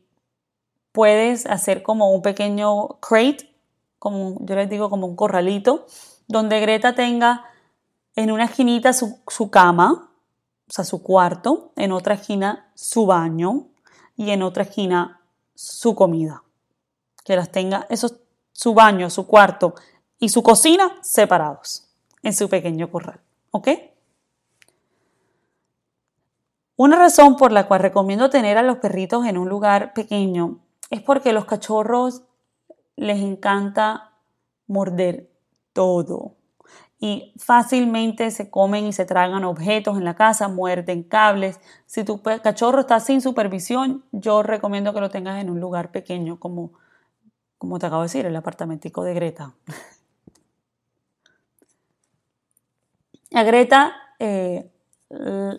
puedes 0.92 1.46
hacer 1.46 1.84
como 1.84 2.12
un 2.12 2.24
pequeño 2.24 2.88
crate, 3.00 3.54
como 4.00 4.38
yo 4.40 4.56
les 4.56 4.70
digo, 4.70 4.90
como 4.90 5.06
un 5.06 5.16
corralito, 5.16 5.86
donde 6.28 6.60
Greta 6.60 6.96
tenga 6.96 7.46
en 8.16 8.32
una 8.32 8.46
esquinita 8.46 8.94
su, 8.94 9.20
su 9.28 9.52
cama, 9.52 10.10
o 10.68 10.72
sea, 10.72 10.86
su 10.86 11.04
cuarto, 11.04 11.72
en 11.76 11.92
otra 11.92 12.16
esquina 12.16 12.72
su 12.74 13.06
baño 13.06 13.68
y 14.18 14.32
en 14.32 14.42
otra 14.42 14.64
esquina 14.64 15.22
su 15.54 15.94
comida. 15.94 16.44
Que 17.30 17.36
las 17.36 17.52
tenga 17.52 17.86
esos 17.92 18.16
su 18.54 18.74
baño, 18.74 19.12
su 19.12 19.28
cuarto 19.28 19.76
y 20.18 20.30
su 20.30 20.42
cocina 20.42 20.98
separados 21.04 21.88
en 22.24 22.34
su 22.34 22.50
pequeño 22.50 22.90
corral. 22.90 23.20
¿Ok? 23.52 23.68
Una 26.76 26.98
razón 26.98 27.36
por 27.36 27.52
la 27.52 27.68
cual 27.68 27.82
recomiendo 27.82 28.32
tener 28.32 28.58
a 28.58 28.64
los 28.64 28.78
perritos 28.78 29.28
en 29.28 29.38
un 29.38 29.48
lugar 29.48 29.94
pequeño 29.94 30.58
es 30.90 31.04
porque 31.04 31.32
los 31.32 31.46
cachorros 31.46 32.24
les 32.96 33.20
encanta 33.20 34.14
morder 34.66 35.30
todo 35.72 36.34
y 36.98 37.36
fácilmente 37.38 38.32
se 38.32 38.50
comen 38.50 38.88
y 38.88 38.94
se 38.94 39.06
tragan 39.06 39.44
objetos 39.44 40.00
en 40.00 40.04
la 40.04 40.16
casa, 40.16 40.48
muerden 40.48 41.04
cables. 41.04 41.60
Si 41.86 42.04
tu 42.04 42.24
cachorro 42.24 42.80
está 42.80 43.00
sin 43.00 43.22
supervisión, 43.22 44.04
yo 44.12 44.42
recomiendo 44.42 44.96
que 44.96 45.00
lo 45.02 45.12
tengas 45.12 45.40
en 45.40 45.52
un 45.52 45.60
lugar 45.60 45.92
pequeño 45.92 46.40
como 46.40 46.72
como 47.60 47.78
te 47.78 47.86
acabo 47.86 48.02
de 48.02 48.06
decir, 48.06 48.26
el 48.26 48.36
apartamentico 48.36 49.04
de 49.04 49.14
Greta. 49.14 49.54
A 53.32 53.44
Greta, 53.44 53.94
eh, 54.18 54.72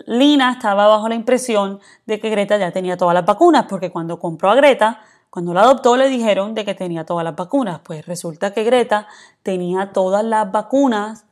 Lina 0.07 0.53
estaba 0.53 0.89
bajo 0.89 1.09
la 1.09 1.15
impresión 1.15 1.79
de 2.07 2.19
que 2.19 2.31
Greta 2.31 2.57
ya 2.57 2.73
tenía 2.73 2.97
todas 2.97 3.15
las 3.15 3.25
vacunas, 3.25 3.67
porque 3.69 3.93
cuando 3.93 4.19
compró 4.19 4.51
a 4.51 4.57
Greta, 4.57 5.01
cuando 5.29 5.55
la 5.55 5.61
adoptó 5.61 5.97
le 5.97 6.09
dijeron 6.09 6.55
de 6.55 6.65
que 6.65 6.75
tenía 6.75 7.05
todas 7.05 7.23
las 7.23 7.37
vacunas. 7.37 7.81
Pues 7.85 8.07
resulta 8.07 8.53
que 8.53 8.65
Greta 8.65 9.07
tenía 9.45 9.93
todas 9.93 10.25
las 10.25 10.51
vacunas 10.51 11.27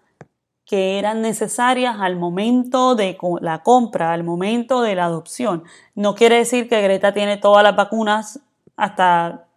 que 0.65 0.99
eran 0.99 1.23
necesarias 1.23 1.97
al 1.99 2.17
momento 2.17 2.95
de 2.95 3.19
la 3.41 3.63
compra, 3.63 4.13
al 4.13 4.23
momento 4.23 4.83
de 4.83 4.95
la 4.95 5.07
adopción. 5.07 5.65
No 5.95 6.15
quiere 6.15 6.37
decir 6.37 6.69
que 6.69 6.83
Greta 6.83 7.13
tiene 7.13 7.39
todas 7.39 7.65
las 7.65 7.75
vacunas 7.75 8.41
hasta 8.77 9.48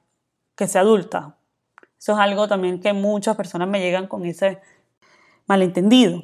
que 0.62 0.68
sea 0.68 0.82
adulta. 0.82 1.38
Eso 2.00 2.12
es 2.12 2.20
algo 2.20 2.48
también 2.48 2.80
que 2.80 2.94
muchas 2.94 3.36
personas 3.36 3.68
me 3.68 3.80
llegan 3.80 4.06
con 4.06 4.24
ese 4.26 4.62
malentendido. 5.48 6.22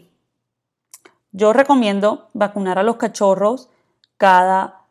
Yo 1.31 1.53
recomiendo 1.53 2.29
vacunar 2.33 2.77
a 2.77 2.83
los 2.83 2.97
cachorros 2.97 3.67
cada 4.15 4.83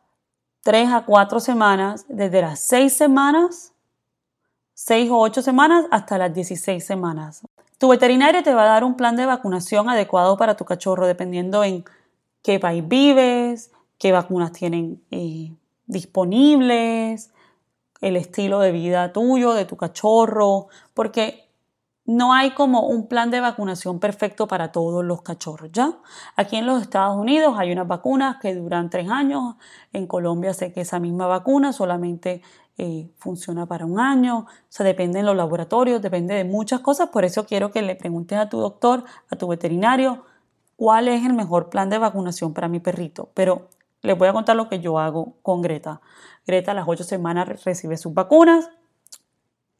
3 0.63 0.89
a 0.91 1.05
4 1.05 1.39
semanas, 1.39 2.03
desde 2.09 2.41
las 2.41 2.59
6 2.59 2.91
semanas, 2.91 3.71
6 4.73 5.11
o 5.11 5.19
8 5.19 5.41
semanas 5.41 5.85
hasta 5.91 6.17
las 6.17 6.33
16 6.33 6.85
semanas. 6.85 7.47
Tu 7.77 7.87
veterinario 7.87 8.43
te 8.43 8.53
va 8.53 8.63
a 8.63 8.73
dar 8.73 8.83
un 8.83 8.97
plan 8.97 9.15
de 9.15 9.25
vacunación 9.25 9.89
adecuado 9.89 10.35
para 10.35 10.57
tu 10.57 10.65
cachorro 10.65 11.07
dependiendo 11.07 11.63
en 11.63 11.85
qué 12.43 12.59
país 12.59 12.85
vives, 12.85 13.71
qué 13.97 14.11
vacunas 14.11 14.51
tienen 14.51 15.01
eh, 15.09 15.53
disponibles, 15.85 17.31
el 18.01 18.15
estilo 18.15 18.59
de 18.59 18.71
vida 18.71 19.11
tuyo, 19.13 19.53
de 19.53 19.65
tu 19.65 19.77
cachorro, 19.77 20.67
porque 20.93 21.47
no 22.07 22.33
hay 22.33 22.51
como 22.51 22.87
un 22.87 23.07
plan 23.07 23.29
de 23.31 23.41
vacunación 23.41 23.99
perfecto 23.99 24.47
para 24.47 24.71
todos 24.71 25.03
los 25.03 25.21
cachorros, 25.21 25.71
¿ya? 25.73 25.91
Aquí 26.37 26.55
en 26.55 26.65
los 26.65 26.81
Estados 26.81 27.17
Unidos 27.17 27.55
hay 27.57 27.71
unas 27.73 27.87
vacunas 27.87 28.37
que 28.41 28.55
duran 28.55 28.89
tres 28.89 29.09
años, 29.09 29.55
en 29.91 30.07
Colombia 30.07 30.53
sé 30.53 30.71
que 30.71 30.81
esa 30.81 30.99
misma 30.99 31.27
vacuna 31.27 31.73
solamente 31.73 32.41
eh, 32.77 33.09
funciona 33.17 33.65
para 33.65 33.85
un 33.85 33.99
año, 33.99 34.39
o 34.39 34.47
sea, 34.69 34.85
depende 34.85 35.19
de 35.19 35.25
los 35.25 35.35
laboratorios, 35.35 36.01
depende 36.01 36.33
de 36.33 36.45
muchas 36.45 36.79
cosas, 36.79 37.09
por 37.09 37.25
eso 37.25 37.45
quiero 37.45 37.71
que 37.71 37.81
le 37.81 37.95
preguntes 37.95 38.37
a 38.37 38.47
tu 38.47 38.59
doctor, 38.59 39.03
a 39.29 39.35
tu 39.35 39.47
veterinario, 39.47 40.23
cuál 40.77 41.09
es 41.09 41.25
el 41.25 41.33
mejor 41.33 41.69
plan 41.69 41.89
de 41.89 41.97
vacunación 41.97 42.53
para 42.53 42.69
mi 42.69 42.79
perrito, 42.79 43.31
pero 43.33 43.67
les 44.07 44.17
voy 44.17 44.29
a 44.29 44.33
contar 44.33 44.55
lo 44.55 44.69
que 44.69 44.79
yo 44.79 44.99
hago 44.99 45.33
con 45.41 45.61
Greta. 45.61 46.01
Greta 46.45 46.71
a 46.71 46.73
las 46.73 46.87
8 46.87 47.03
semanas 47.03 47.63
recibe 47.63 47.97
sus 47.97 48.13
vacunas, 48.13 48.69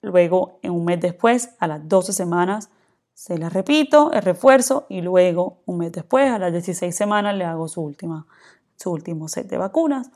luego 0.02 0.60
en 0.62 0.72
un 0.72 0.84
mes 0.86 1.00
después, 1.00 1.56
a 1.60 1.68
las 1.68 1.88
12 1.88 2.12
semanas, 2.14 2.70
se 3.14 3.38
las 3.38 3.54
repito, 3.54 4.12
el 4.12 4.22
refuerzo 4.22 4.86
y 4.90 5.02
luego 5.02 5.62
un 5.66 5.80
mes 5.80 5.92
después, 5.94 6.30
a 6.30 6.38
las 6.38 6.52
16 6.52 6.96
semanas, 6.96 7.36
le 7.36 7.46
hago 7.46 7.68
su, 7.70 7.82
última, 7.82 8.28
su 8.76 8.92
último 8.92 9.30
set 9.30 9.48
de 9.48 9.58
vacunas. 9.58 10.12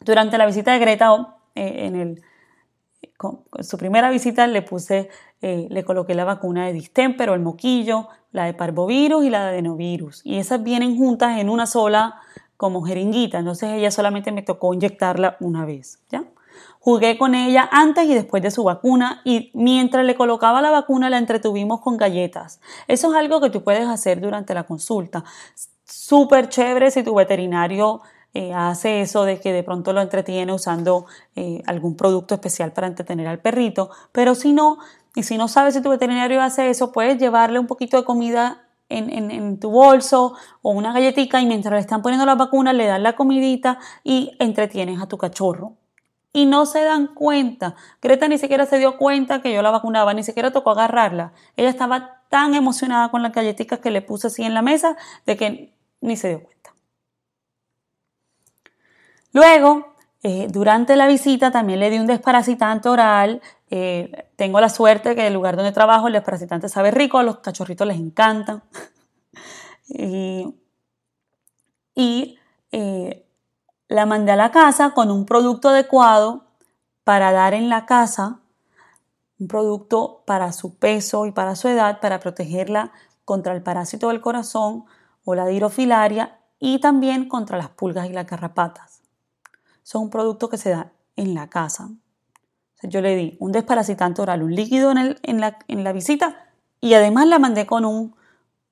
Durante 0.00 0.36
la 0.36 0.44
visita 0.46 0.72
de 0.72 0.78
Greta, 0.78 1.38
eh, 1.54 1.86
en 1.86 2.20
su 3.60 3.78
primera 3.78 4.10
visita 4.10 4.46
le 4.46 4.60
puse, 4.60 5.08
eh, 5.40 5.66
le 5.70 5.82
coloqué 5.82 6.14
la 6.14 6.24
vacuna 6.24 6.66
de 6.66 6.74
distémpero, 6.74 7.32
el 7.32 7.40
moquillo, 7.40 8.08
la 8.32 8.44
de 8.44 8.52
parvovirus 8.54 9.24
y 9.24 9.30
la 9.30 9.44
de 9.44 9.48
adenovirus. 9.50 10.20
Y 10.24 10.38
esas 10.38 10.62
vienen 10.62 10.96
juntas 10.96 11.38
en 11.38 11.48
una 11.48 11.66
sola 11.66 12.20
como 12.56 12.82
jeringuita, 12.82 13.38
entonces 13.38 13.70
ella 13.70 13.90
solamente 13.90 14.32
me 14.32 14.42
tocó 14.42 14.74
inyectarla 14.74 15.36
una 15.40 15.64
vez, 15.64 16.00
¿ya? 16.10 16.24
Jugué 16.78 17.16
con 17.16 17.34
ella 17.34 17.68
antes 17.72 18.04
y 18.04 18.14
después 18.14 18.42
de 18.42 18.50
su 18.50 18.62
vacuna 18.62 19.22
y 19.24 19.50
mientras 19.54 20.04
le 20.04 20.14
colocaba 20.14 20.60
la 20.60 20.70
vacuna 20.70 21.08
la 21.08 21.16
entretuvimos 21.16 21.80
con 21.80 21.96
galletas. 21.96 22.60
Eso 22.88 23.10
es 23.10 23.16
algo 23.16 23.40
que 23.40 23.48
tú 23.48 23.64
puedes 23.64 23.88
hacer 23.88 24.20
durante 24.20 24.52
la 24.52 24.64
consulta. 24.64 25.24
Súper 25.84 26.50
chévere 26.50 26.90
si 26.90 27.02
tu 27.02 27.14
veterinario 27.14 28.02
eh, 28.34 28.52
hace 28.52 29.00
eso 29.00 29.24
de 29.24 29.40
que 29.40 29.52
de 29.52 29.62
pronto 29.62 29.92
lo 29.92 30.02
entretiene 30.02 30.52
usando 30.52 31.06
eh, 31.36 31.62
algún 31.66 31.96
producto 31.96 32.34
especial 32.34 32.72
para 32.72 32.88
entretener 32.88 33.28
al 33.28 33.38
perrito, 33.38 33.90
pero 34.10 34.34
si 34.34 34.52
no, 34.52 34.78
y 35.14 35.22
si 35.22 35.38
no 35.38 35.46
sabes 35.46 35.74
si 35.74 35.80
tu 35.80 35.88
veterinario 35.88 36.42
hace 36.42 36.68
eso, 36.68 36.90
puedes 36.90 37.16
llevarle 37.16 37.60
un 37.60 37.68
poquito 37.68 37.96
de 37.96 38.04
comida 38.04 38.63
en, 38.88 39.58
tu 39.60 39.70
bolso 39.70 40.34
o 40.62 40.70
una 40.70 40.92
galletita 40.92 41.40
y 41.40 41.46
mientras 41.46 41.72
le 41.72 41.80
están 41.80 42.02
poniendo 42.02 42.26
la 42.26 42.34
vacuna 42.34 42.72
le 42.72 42.86
dan 42.86 43.02
la 43.02 43.16
comidita 43.16 43.78
y 44.02 44.36
entretienes 44.38 45.00
a 45.00 45.06
tu 45.06 45.18
cachorro. 45.18 45.76
Y 46.32 46.46
no 46.46 46.66
se 46.66 46.82
dan 46.82 47.08
cuenta. 47.14 47.76
Greta 48.02 48.26
ni 48.26 48.38
siquiera 48.38 48.66
se 48.66 48.78
dio 48.78 48.96
cuenta 48.96 49.40
que 49.40 49.52
yo 49.52 49.62
la 49.62 49.70
vacunaba, 49.70 50.14
ni 50.14 50.24
siquiera 50.24 50.50
tocó 50.50 50.72
agarrarla. 50.72 51.32
Ella 51.56 51.68
estaba 51.68 52.22
tan 52.28 52.54
emocionada 52.54 53.10
con 53.10 53.22
las 53.22 53.32
galletitas 53.32 53.78
que 53.78 53.92
le 53.92 54.02
puse 54.02 54.26
así 54.26 54.42
en 54.42 54.54
la 54.54 54.62
mesa 54.62 54.96
de 55.26 55.36
que 55.36 55.74
ni 56.00 56.16
se 56.16 56.30
dio 56.30 56.42
cuenta. 56.42 56.74
Luego, 59.32 59.93
eh, 60.26 60.48
durante 60.50 60.96
la 60.96 61.06
visita 61.06 61.52
también 61.52 61.80
le 61.80 61.90
di 61.90 61.98
un 61.98 62.06
desparasitante 62.06 62.88
oral 62.88 63.42
eh, 63.76 64.28
tengo 64.36 64.60
la 64.60 64.68
suerte 64.68 65.16
que 65.16 65.26
el 65.26 65.34
lugar 65.34 65.56
donde 65.56 65.72
trabajo 65.72 66.06
el 66.06 66.12
desparasitante 66.12 66.68
sabe 66.68 66.92
rico, 66.92 67.18
a 67.18 67.24
los 67.24 67.40
cachorritos 67.40 67.86
les 67.86 67.98
encantan. 67.98 68.62
y, 69.88 70.54
eh, 72.70 73.26
la 73.88 74.06
mandé 74.06 74.32
a 74.32 74.36
la 74.36 74.50
casa 74.52 74.90
con 74.90 75.10
un 75.10 75.26
producto 75.26 75.70
adecuado 75.70 76.44
para 77.02 77.32
dar 77.32 77.52
en 77.52 77.68
la 77.68 77.84
casa, 77.84 78.40
un 79.38 79.48
producto 79.48 80.22
para 80.24 80.52
su 80.52 80.78
peso 80.78 81.26
y 81.26 81.32
para 81.32 81.56
su 81.56 81.68
edad, 81.68 82.00
para 82.00 82.20
protegerla 82.20 82.92
contra 83.24 83.52
el 83.54 83.62
parásito 83.62 84.08
del 84.08 84.20
corazón 84.20 84.84
o 85.24 85.34
la 85.34 85.46
dirofilaria 85.46 86.38
y 86.60 86.78
también 86.78 87.28
contra 87.28 87.58
las 87.58 87.70
pulgas 87.70 88.08
y 88.08 88.12
las 88.12 88.26
garrapatas. 88.26 89.03
Son 89.84 90.02
un 90.02 90.10
producto 90.10 90.48
que 90.48 90.56
se 90.56 90.70
da 90.70 90.92
en 91.14 91.34
la 91.34 91.48
casa. 91.48 91.90
Yo 92.82 93.00
le 93.00 93.16
di 93.16 93.36
un 93.38 93.52
desparasitante 93.52 94.20
oral, 94.20 94.42
un 94.42 94.54
líquido 94.54 94.90
en, 94.90 95.40
la, 95.84 95.92
visita 95.92 96.48
y 96.80 96.94
además 96.94 97.28
la 97.28 97.38
mandé 97.38 97.66
con, 97.66 97.84
un, 97.84 98.16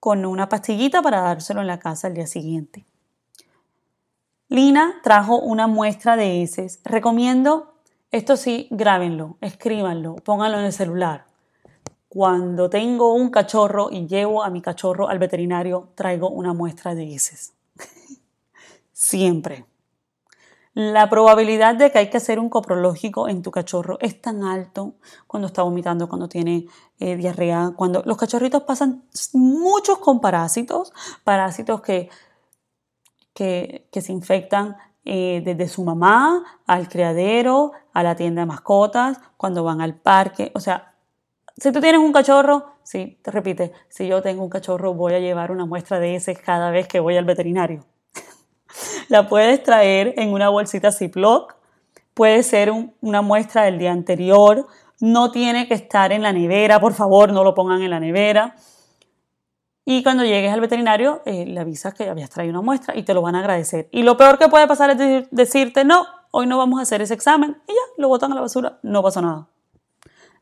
con 0.01 0.25
una 0.25 0.49
pastillita 0.49 1.03
para 1.03 1.21
dárselo 1.21 1.61
en 1.61 1.67
la 1.67 1.79
casa 1.79 2.09
al 2.09 2.15
día 2.15 2.27
siguiente. 2.27 2.85
Lina 4.49 5.01
trajo 5.03 5.39
una 5.39 5.67
muestra 5.67 6.17
de 6.17 6.43
heces. 6.43 6.81
Recomiendo, 6.85 7.75
esto 8.11 8.37
sí, 8.37 8.69
grábenlo, 8.71 9.37
escríbanlo, 9.41 10.17
pónganlo 10.17 10.59
en 10.59 10.67
el 10.67 10.73
celular. 10.73 11.27
Cuando 12.09 12.69
tengo 12.69 13.15
un 13.15 13.31
cachorro 13.31 13.89
y 13.91 14.07
llevo 14.07 14.43
a 14.43 14.51
mi 14.51 14.61
cachorro 14.61 15.09
al 15.09 15.19
veterinario, 15.19 15.91
traigo 15.95 16.29
una 16.29 16.53
muestra 16.53 16.95
de 16.95 17.15
heces. 17.15 17.55
Siempre. 18.93 19.72
La 20.75 21.11
probabilidad 21.11 21.75
de 21.75 21.93
que 21.93 21.99
hay 21.99 22.09
que 22.09 22.17
hacer 22.17 22.39
un 22.39 22.49
coprológico 22.49 23.29
en 23.29 23.43
tu 23.43 23.51
cachorro 23.51 23.99
es 24.01 24.23
tan 24.23 24.43
alto 24.43 24.95
cuando 25.27 25.49
está 25.49 25.63
vomitando, 25.63 26.09
cuando 26.09 26.29
tiene 26.31 26.67
eh, 26.99 27.17
diarrea, 27.17 27.73
cuando 27.77 28.03
los 28.07 28.17
cachorritos 28.17 28.63
pasan 28.63 29.05
muchos 29.35 29.99
con 29.99 30.21
parásitos, 30.23 30.95
parásitos 31.25 31.83
que, 31.83 32.09
que, 33.35 33.87
se 33.93 34.13
infectan 34.13 34.79
eh, 35.05 35.43
desde 35.45 35.69
su 35.69 35.85
mamá 35.85 36.43
al 36.67 36.89
criadero, 36.89 37.73
a 37.93 38.03
la 38.03 38.17
tienda 38.17 38.41
de 38.41 38.47
mascotas, 38.47 39.21
cuando 39.37 39.65
van 39.65 39.83
al 39.83 39.95
parque, 39.97 40.53
o 40.55 40.61
sea, 40.61 40.95
si 41.55 41.71
tú 41.71 41.83
tienes 41.83 42.01
un 42.01 42.15
cachorro, 42.15 42.77
sí, 42.83 43.19
te 43.23 43.31
repite, 43.31 43.73
si 43.91 44.07
yo 44.09 44.23
tengo 44.23 44.43
un 44.43 44.49
cachorro 44.49 44.95
voy 44.95 45.13
a 45.13 45.19
llevar 45.19 45.51
una 45.51 45.67
muestra 45.67 46.01
de 46.01 46.15
ese 46.15 46.35
cada 46.35 46.71
vez 46.71 46.89
que 46.89 46.99
voy 46.99 47.19
al 47.19 47.27
veterinario. 47.27 47.85
La 49.13 49.29
puedes 49.29 49.63
traer 49.63 50.15
en 50.17 50.33
una 50.33 50.49
bolsita 50.49 50.91
Ziploc, 50.91 51.55
puede 52.15 52.43
ser 52.43 52.73
una 53.03 53.21
muestra 53.21 53.65
del 53.65 53.79
día 53.79 53.93
anterior, 53.93 54.67
no 55.01 55.31
tiene 55.31 55.69
que 55.69 55.75
estar 55.75 56.13
en 56.13 56.23
la 56.23 56.33
nevera, 56.33 56.81
por 56.81 56.95
favor, 56.95 57.31
no 57.31 57.45
lo 57.45 57.55
pongan 57.55 57.83
en 57.83 57.91
la 57.91 58.01
nevera. 58.01 58.57
Y 59.85 60.03
cuando 60.03 60.25
llegues 60.25 60.51
al 60.51 60.63
veterinario, 60.63 61.21
eh, 61.27 61.45
le 61.45 61.61
avisas 61.61 61.93
que 61.93 62.09
habías 62.09 62.31
traído 62.31 62.53
una 62.53 62.63
muestra 62.63 62.97
y 62.97 63.03
te 63.03 63.13
lo 63.13 63.21
van 63.21 63.35
a 63.35 63.41
agradecer. 63.41 63.87
Y 63.93 64.03
lo 64.03 64.17
peor 64.17 64.39
que 64.39 64.49
puede 64.49 64.67
pasar 64.67 64.89
es 64.89 65.29
decirte, 65.31 65.85
no, 65.85 66.07
hoy 66.31 66.47
no 66.47 66.57
vamos 66.57 66.79
a 66.79 66.85
hacer 66.85 67.03
ese 67.03 67.13
examen 67.13 67.61
y 67.69 67.73
ya, 67.73 67.81
lo 67.99 68.09
botan 68.09 68.33
a 68.33 68.37
la 68.37 68.41
basura, 68.41 68.79
no 68.83 69.03
pasó 69.03 69.21
nada. 69.21 69.47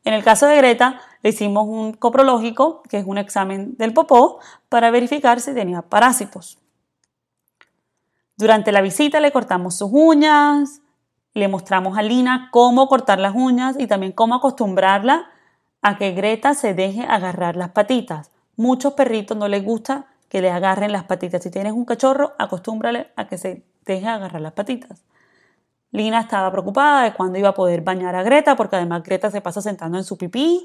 En 0.05 0.13
el 0.13 0.23
caso 0.23 0.45
de 0.45 0.55
Greta, 0.55 1.01
le 1.23 1.31
hicimos 1.31 1.67
un 1.67 1.91
coprológico, 1.91 2.83
que 2.83 2.99
es 2.99 3.05
un 3.05 3.17
examen 3.17 3.75
del 3.75 3.93
popó, 3.93 4.39
para 4.69 4.91
verificar 4.91 5.41
si 5.41 5.53
tenía 5.53 5.81
parásitos. 5.81 6.60
Durante 8.41 8.71
la 8.71 8.81
visita 8.81 9.19
le 9.19 9.31
cortamos 9.31 9.75
sus 9.75 9.91
uñas, 9.93 10.81
le 11.35 11.47
mostramos 11.47 11.95
a 11.95 12.01
Lina 12.01 12.49
cómo 12.51 12.87
cortar 12.87 13.19
las 13.19 13.35
uñas 13.35 13.75
y 13.77 13.85
también 13.85 14.13
cómo 14.13 14.33
acostumbrarla 14.33 15.29
a 15.83 15.99
que 15.99 16.13
Greta 16.13 16.55
se 16.55 16.73
deje 16.73 17.03
agarrar 17.03 17.55
las 17.55 17.69
patitas. 17.69 18.31
Muchos 18.55 18.93
perritos 18.93 19.37
no 19.37 19.47
les 19.47 19.63
gusta 19.63 20.07
que 20.27 20.41
le 20.41 20.49
agarren 20.49 20.91
las 20.91 21.03
patitas. 21.03 21.43
Si 21.43 21.51
tienes 21.51 21.73
un 21.73 21.85
cachorro, 21.85 22.33
acostúmbrale 22.39 23.11
a 23.15 23.27
que 23.27 23.37
se 23.37 23.63
deje 23.85 24.07
agarrar 24.07 24.41
las 24.41 24.53
patitas. 24.53 25.03
Lina 25.91 26.21
estaba 26.21 26.51
preocupada 26.51 27.03
de 27.03 27.13
cuándo 27.13 27.37
iba 27.37 27.49
a 27.49 27.53
poder 27.53 27.81
bañar 27.81 28.15
a 28.15 28.23
Greta, 28.23 28.55
porque 28.55 28.77
además 28.77 29.03
Greta 29.03 29.29
se 29.29 29.41
pasa 29.41 29.61
sentando 29.61 29.99
en 29.99 30.03
su 30.03 30.17
pipí. 30.17 30.63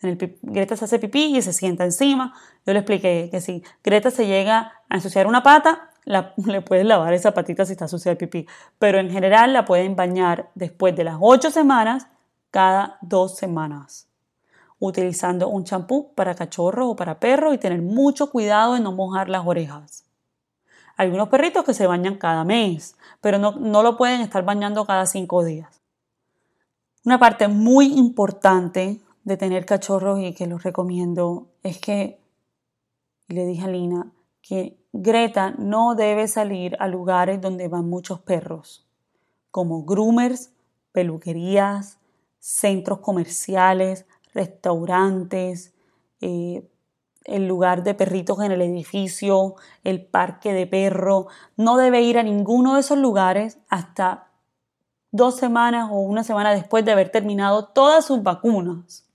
En 0.00 0.08
el 0.08 0.38
Greta 0.40 0.78
se 0.78 0.86
hace 0.86 0.98
pipí 0.98 1.36
y 1.36 1.42
se 1.42 1.52
sienta 1.52 1.84
encima. 1.84 2.32
Yo 2.64 2.72
le 2.72 2.78
expliqué 2.78 3.28
que 3.30 3.42
si 3.42 3.62
Greta 3.84 4.10
se 4.10 4.26
llega 4.26 4.72
a 4.88 4.94
ensuciar 4.94 5.26
una 5.26 5.42
pata, 5.42 5.90
le 6.46 6.62
puedes 6.62 6.86
lavar 6.86 7.12
esa 7.12 7.32
patita 7.32 7.64
si 7.64 7.72
está 7.72 7.88
sucia 7.88 8.12
de 8.12 8.16
pipí. 8.16 8.46
Pero 8.78 8.98
en 8.98 9.10
general 9.10 9.52
la 9.52 9.64
pueden 9.64 9.96
bañar 9.96 10.50
después 10.54 10.96
de 10.96 11.04
las 11.04 11.16
ocho 11.20 11.50
semanas, 11.50 12.08
cada 12.50 12.98
dos 13.02 13.36
semanas. 13.36 14.08
Utilizando 14.78 15.48
un 15.48 15.64
champú 15.64 16.12
para 16.14 16.34
cachorro 16.34 16.88
o 16.88 16.96
para 16.96 17.18
perro 17.18 17.52
y 17.52 17.58
tener 17.58 17.82
mucho 17.82 18.30
cuidado 18.30 18.74
de 18.74 18.80
no 18.80 18.92
mojar 18.92 19.28
las 19.28 19.46
orejas. 19.46 20.04
Hay 20.96 21.10
unos 21.10 21.28
perritos 21.28 21.64
que 21.64 21.74
se 21.74 21.86
bañan 21.86 22.16
cada 22.16 22.44
mes, 22.44 22.96
pero 23.20 23.38
no, 23.38 23.52
no 23.52 23.82
lo 23.82 23.96
pueden 23.96 24.20
estar 24.20 24.44
bañando 24.44 24.84
cada 24.84 25.06
cinco 25.06 25.44
días. 25.44 25.80
Una 27.04 27.18
parte 27.18 27.48
muy 27.48 27.86
importante 27.98 29.00
de 29.24 29.36
tener 29.36 29.64
cachorros 29.64 30.20
y 30.20 30.32
que 30.32 30.46
los 30.46 30.62
recomiendo 30.62 31.48
es 31.62 31.78
que, 31.78 32.18
le 33.28 33.46
dije 33.46 33.64
a 33.64 33.68
Lina, 33.68 34.12
que 34.42 34.78
Greta 35.00 35.54
no 35.56 35.94
debe 35.94 36.26
salir 36.26 36.76
a 36.80 36.88
lugares 36.88 37.40
donde 37.40 37.68
van 37.68 37.88
muchos 37.88 38.18
perros, 38.18 38.84
como 39.52 39.84
groomers, 39.84 40.50
peluquerías, 40.90 41.98
centros 42.40 42.98
comerciales, 42.98 44.06
restaurantes, 44.34 45.72
eh, 46.20 46.68
el 47.22 47.46
lugar 47.46 47.84
de 47.84 47.94
perritos 47.94 48.40
en 48.40 48.50
el 48.50 48.60
edificio, 48.60 49.54
el 49.84 50.04
parque 50.04 50.52
de 50.52 50.66
perro. 50.66 51.28
No 51.56 51.76
debe 51.76 52.02
ir 52.02 52.18
a 52.18 52.24
ninguno 52.24 52.74
de 52.74 52.80
esos 52.80 52.98
lugares 52.98 53.58
hasta 53.68 54.26
dos 55.12 55.36
semanas 55.36 55.90
o 55.92 56.00
una 56.00 56.24
semana 56.24 56.52
después 56.52 56.84
de 56.84 56.90
haber 56.90 57.10
terminado 57.10 57.66
todas 57.66 58.04
sus 58.04 58.24
vacunas. 58.24 59.06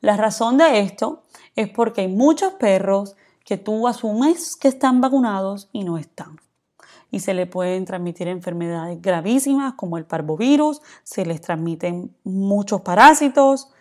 La 0.00 0.16
razón 0.16 0.56
de 0.56 0.80
esto 0.80 1.24
es 1.56 1.68
porque 1.68 2.00
hay 2.00 2.08
muchos 2.08 2.54
perros 2.54 3.16
que 3.50 3.58
tú 3.58 3.88
asumes 3.88 4.54
que 4.54 4.68
están 4.68 5.00
vacunados 5.00 5.70
y 5.72 5.82
no 5.82 5.98
están. 5.98 6.40
Y 7.10 7.18
se 7.18 7.34
le 7.34 7.46
pueden 7.46 7.84
transmitir 7.84 8.28
enfermedades 8.28 9.02
gravísimas 9.02 9.74
como 9.74 9.98
el 9.98 10.04
parvovirus, 10.04 10.80
se 11.02 11.26
les 11.26 11.40
transmiten 11.40 12.14
muchos 12.22 12.82
parásitos. 12.82 13.72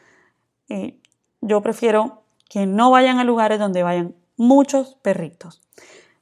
Yo 1.41 1.62
prefiero 1.62 2.23
que 2.49 2.65
no 2.65 2.89
vayan 2.89 3.19
a 3.19 3.23
lugares 3.23 3.60
donde 3.60 3.84
vayan 3.84 4.15
muchos 4.38 4.95
perritos. 5.03 5.62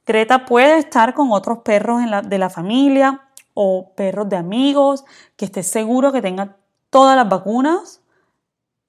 Greta 0.05 0.45
puede 0.45 0.79
estar 0.79 1.13
con 1.13 1.31
otros 1.31 1.60
perros 1.60 2.01
de 2.25 2.38
la 2.38 2.49
familia 2.49 3.29
o 3.53 3.93
perros 3.95 4.27
de 4.27 4.36
amigos, 4.36 5.05
que 5.38 5.45
esté 5.45 5.63
seguro 5.63 6.12
que 6.12 6.21
tengan 6.21 6.57
todas 6.89 7.15
las 7.15 7.29
vacunas 7.29 8.01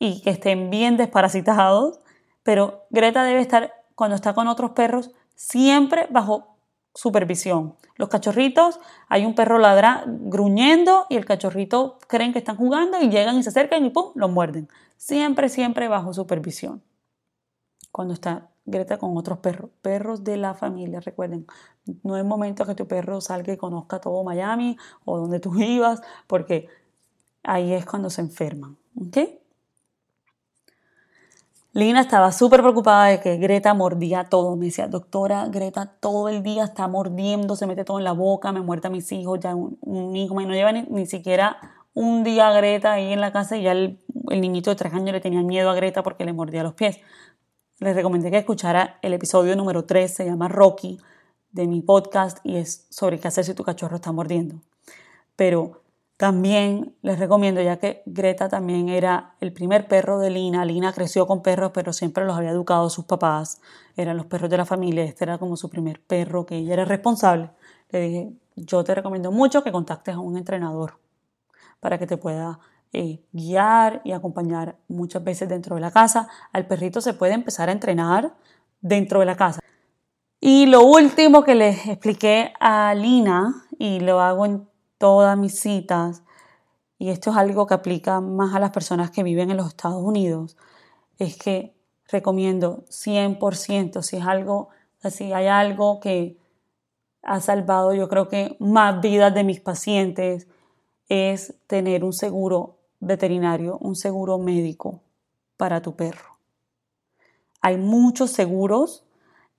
y 0.01 0.21
que 0.23 0.31
estén 0.31 0.69
bien 0.69 0.97
desparasitados, 0.97 2.01
pero 2.43 2.87
Greta 2.91 3.23
debe 3.23 3.41
estar, 3.41 3.73
cuando 3.99 4.15
está 4.15 4.33
con 4.33 4.47
otros 4.47 4.71
perros, 4.71 5.11
siempre 5.35 6.07
bajo 6.09 6.55
supervisión. 6.95 7.75
Los 7.97 8.09
cachorritos, 8.09 8.79
hay 9.09 9.27
un 9.27 9.35
perro 9.35 9.59
ladra, 9.59 10.05
gruñendo 10.07 11.07
y 11.09 11.17
el 11.17 11.25
cachorrito 11.25 11.99
creen 12.07 12.33
que 12.33 12.39
están 12.39 12.55
jugando 12.55 13.03
y 13.03 13.09
llegan 13.09 13.37
y 13.37 13.43
se 13.43 13.49
acercan 13.49 13.85
y 13.85 13.91
¡pum! 13.91 14.13
los 14.15 14.31
muerden. 14.31 14.69
Siempre, 14.97 15.49
siempre 15.49 15.89
bajo 15.89 16.13
supervisión 16.13 16.81
cuando 17.91 18.15
está 18.15 18.51
Greta 18.67 18.99
con 18.99 19.17
otros 19.17 19.39
perros, 19.39 19.71
perros 19.83 20.23
de 20.23 20.37
la 20.37 20.55
familia, 20.55 21.01
recuerden, 21.01 21.47
no 22.05 22.17
es 22.17 22.25
momento 22.25 22.67
que 22.67 22.77
tu 22.77 22.87
perro 22.87 23.21
salga 23.21 23.53
y 23.53 23.57
conozca 23.57 23.99
todo 23.99 24.23
Miami 24.23 24.77
o 25.07 25.19
donde 25.19 25.41
tú 25.41 25.51
vivas, 25.57 26.03
porque 26.29 26.69
ahí 27.43 27.73
es 27.73 27.85
cuando 27.85 28.11
se 28.11 28.21
enferman, 28.21 28.77
¿ok? 28.95 29.19
Lina 31.79 32.01
estaba 32.01 32.33
súper 32.33 32.61
preocupada 32.61 33.07
de 33.07 33.21
que 33.21 33.37
Greta 33.37 33.73
mordía 33.73 34.25
todo. 34.25 34.57
Me 34.57 34.67
decía, 34.67 34.89
doctora, 34.89 35.47
Greta 35.47 35.87
todo 36.01 36.29
el 36.29 36.43
día 36.43 36.65
está 36.65 36.89
mordiendo, 36.89 37.55
se 37.55 37.67
mete 37.67 37.85
todo 37.85 37.99
en 37.99 38.05
la 38.05 38.13
boca, 38.13 38.51
me 38.53 38.61
muerde 38.61 38.89
a 38.89 38.91
mis 38.91 39.13
hijos, 39.13 39.39
ya 39.41 39.55
un, 39.55 40.17
hijo, 40.17 40.35
no 40.41 40.55
lleva 40.55 40.73
ni, 40.73 41.07
siquiera 41.07 41.57
un 41.95 42.25
día 42.25 42.49
a 42.49 42.53
Greta 42.53 42.95
ahí 42.95 43.13
en 43.13 43.21
la 43.21 43.33
casa 43.33 43.57
y 43.57 43.63
ya 43.63 43.73
el, 43.73 44.01
el 44.31 44.41
niñito 44.41 44.71
de 44.71 44.77
tres 44.77 44.93
años 44.93 45.13
le 45.13 45.21
tenía 45.21 45.43
miedo 45.43 45.71
a 45.71 45.75
Greta 45.75 46.03
porque 46.03 46.25
le 46.25 46.33
mordía 46.33 46.63
los 46.63 46.75
pies 46.75 46.99
les 47.81 47.95
recomendé 47.95 48.31
que 48.31 48.39
escuchara 48.39 48.99
el 49.03 49.13
episodio 49.13 49.55
número 49.55 49.85
3, 49.85 50.13
se 50.13 50.25
llama 50.25 50.49
Rocky, 50.49 50.99
de 51.53 51.67
mi 51.67 51.81
podcast 51.81 52.39
y 52.45 52.57
es 52.57 52.87
sobre 52.91 53.21
qué 53.21 53.29
hacer 53.29 53.45
si 53.45 53.55
tu 53.55 53.63
cachorro 53.63 53.97
está 53.97 54.11
mordiendo. 54.11 54.61
Pero 55.37 55.83
también 56.19 56.97
les 57.03 57.21
recomiendo, 57.21 57.63
ya 57.63 57.77
que 57.77 58.03
Greta 58.05 58.49
también 58.49 58.89
era 58.89 59.37
el 59.41 59.53
primer 59.53 59.87
perro 59.87 60.19
de 60.19 60.31
Lina, 60.31 60.65
Lina 60.65 60.93
creció 60.93 61.29
con 61.29 61.43
perros, 61.43 61.71
pero 61.73 61.93
siempre 61.93 62.25
los 62.25 62.37
había 62.37 62.51
educado 62.51 62.91
sus 62.91 63.05
papás, 63.05 63.61
eran 63.97 64.17
los 64.17 64.27
perros 64.27 64.51
de 64.51 64.57
la 64.57 64.65
familia, 64.65 65.05
este 65.05 65.23
era 65.23 65.39
como 65.39 65.57
su 65.57 65.71
primer 65.71 66.03
perro, 66.03 66.45
que 66.45 66.57
ella 66.57 66.75
era 66.75 66.85
responsable. 66.85 67.51
Le 67.91 68.01
dije, 68.01 68.33
yo 68.57 68.83
te 68.83 68.97
recomiendo 68.97 69.31
mucho 69.31 69.63
que 69.63 69.71
contactes 69.71 70.17
a 70.17 70.19
un 70.19 70.37
entrenador 70.37 70.99
para 71.79 71.99
que 71.99 72.07
te 72.09 72.17
pueda 72.17 72.59
eh, 72.93 73.23
guiar 73.31 74.01
y 74.03 74.11
acompañar 74.11 74.77
muchas 74.89 75.23
veces 75.23 75.49
dentro 75.49 75.77
de 75.77 75.83
la 75.83 75.93
casa. 75.93 76.29
Al 76.53 76.67
perrito 76.67 77.01
se 77.01 77.15
puede 77.15 77.35
empezar 77.35 77.69
a 77.69 77.73
entrenar 77.73 78.35
dentro 78.81 79.21
de 79.21 79.27
la 79.27 79.37
casa. 79.37 79.61
Y 80.41 80.67
lo 80.67 80.83
último 80.83 81.45
que 81.45 81.55
les 81.55 81.87
expliqué 81.87 82.53
a 82.59 82.93
Lina, 82.95 83.67
y 83.79 84.01
lo 84.01 84.21
hago 84.21 84.45
en 84.45 84.68
todas 84.99 85.39
mis 85.39 85.59
citas, 85.59 86.23
y 86.99 87.11
esto 87.11 87.31
es 87.31 87.37
algo 87.37 87.67
que 87.67 87.75
aplica 87.75 88.21
más 88.21 88.55
a 88.55 88.61
las 88.61 88.71
personas 88.71 89.11
que 89.11 89.23
viven 89.23 89.51
en 89.51 89.57
los 89.57 89.69
Estados 89.69 90.03
Unidos, 90.03 90.57
es 91.19 91.37
que 91.37 91.75
recomiendo 92.09 92.85
100%, 92.91 94.03
si 94.03 94.17
es 94.17 94.25
algo, 94.25 94.69
si 95.11 95.33
hay 95.33 95.47
algo 95.47 96.01
que 96.01 96.37
ha 97.23 97.41
salvado 97.41 97.95
yo 97.95 98.09
creo 98.09 98.29
que 98.29 98.57
más 98.59 99.01
vidas 99.01 99.35
de 99.35 99.45
mis 99.45 99.61
pacientes, 99.61 100.49
es 101.09 101.55
tener 101.67 102.05
un 102.05 102.13
seguro 102.13 102.79
veterinario, 103.01 103.79
un 103.79 103.97
seguro 103.97 104.39
médico 104.39 105.01
para 105.57 105.81
tu 105.81 105.97
perro. 105.97 106.39
Hay 107.61 107.77
muchos 107.77 108.31
seguros 108.31 109.05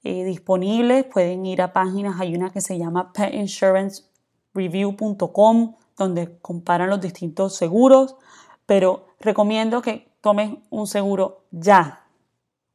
eh, 0.04 0.24
disponibles, 0.24 1.06
pueden 1.06 1.46
ir 1.46 1.62
a 1.62 1.74
páginas, 1.74 2.20
hay 2.20 2.36
una 2.36 2.52
que 2.52 2.62
se 2.62 2.78
llama 2.78 3.12
Pet 3.14 3.34
Insurance 3.34 4.04
petreview.com, 4.60 5.76
donde 5.98 6.38
comparan 6.42 6.90
los 6.90 7.00
distintos 7.00 7.56
seguros, 7.56 8.16
pero 8.66 9.08
recomiendo 9.20 9.82
que 9.82 10.12
tomes 10.22 10.58
un 10.70 10.86
seguro 10.88 11.44
ya. 11.52 12.06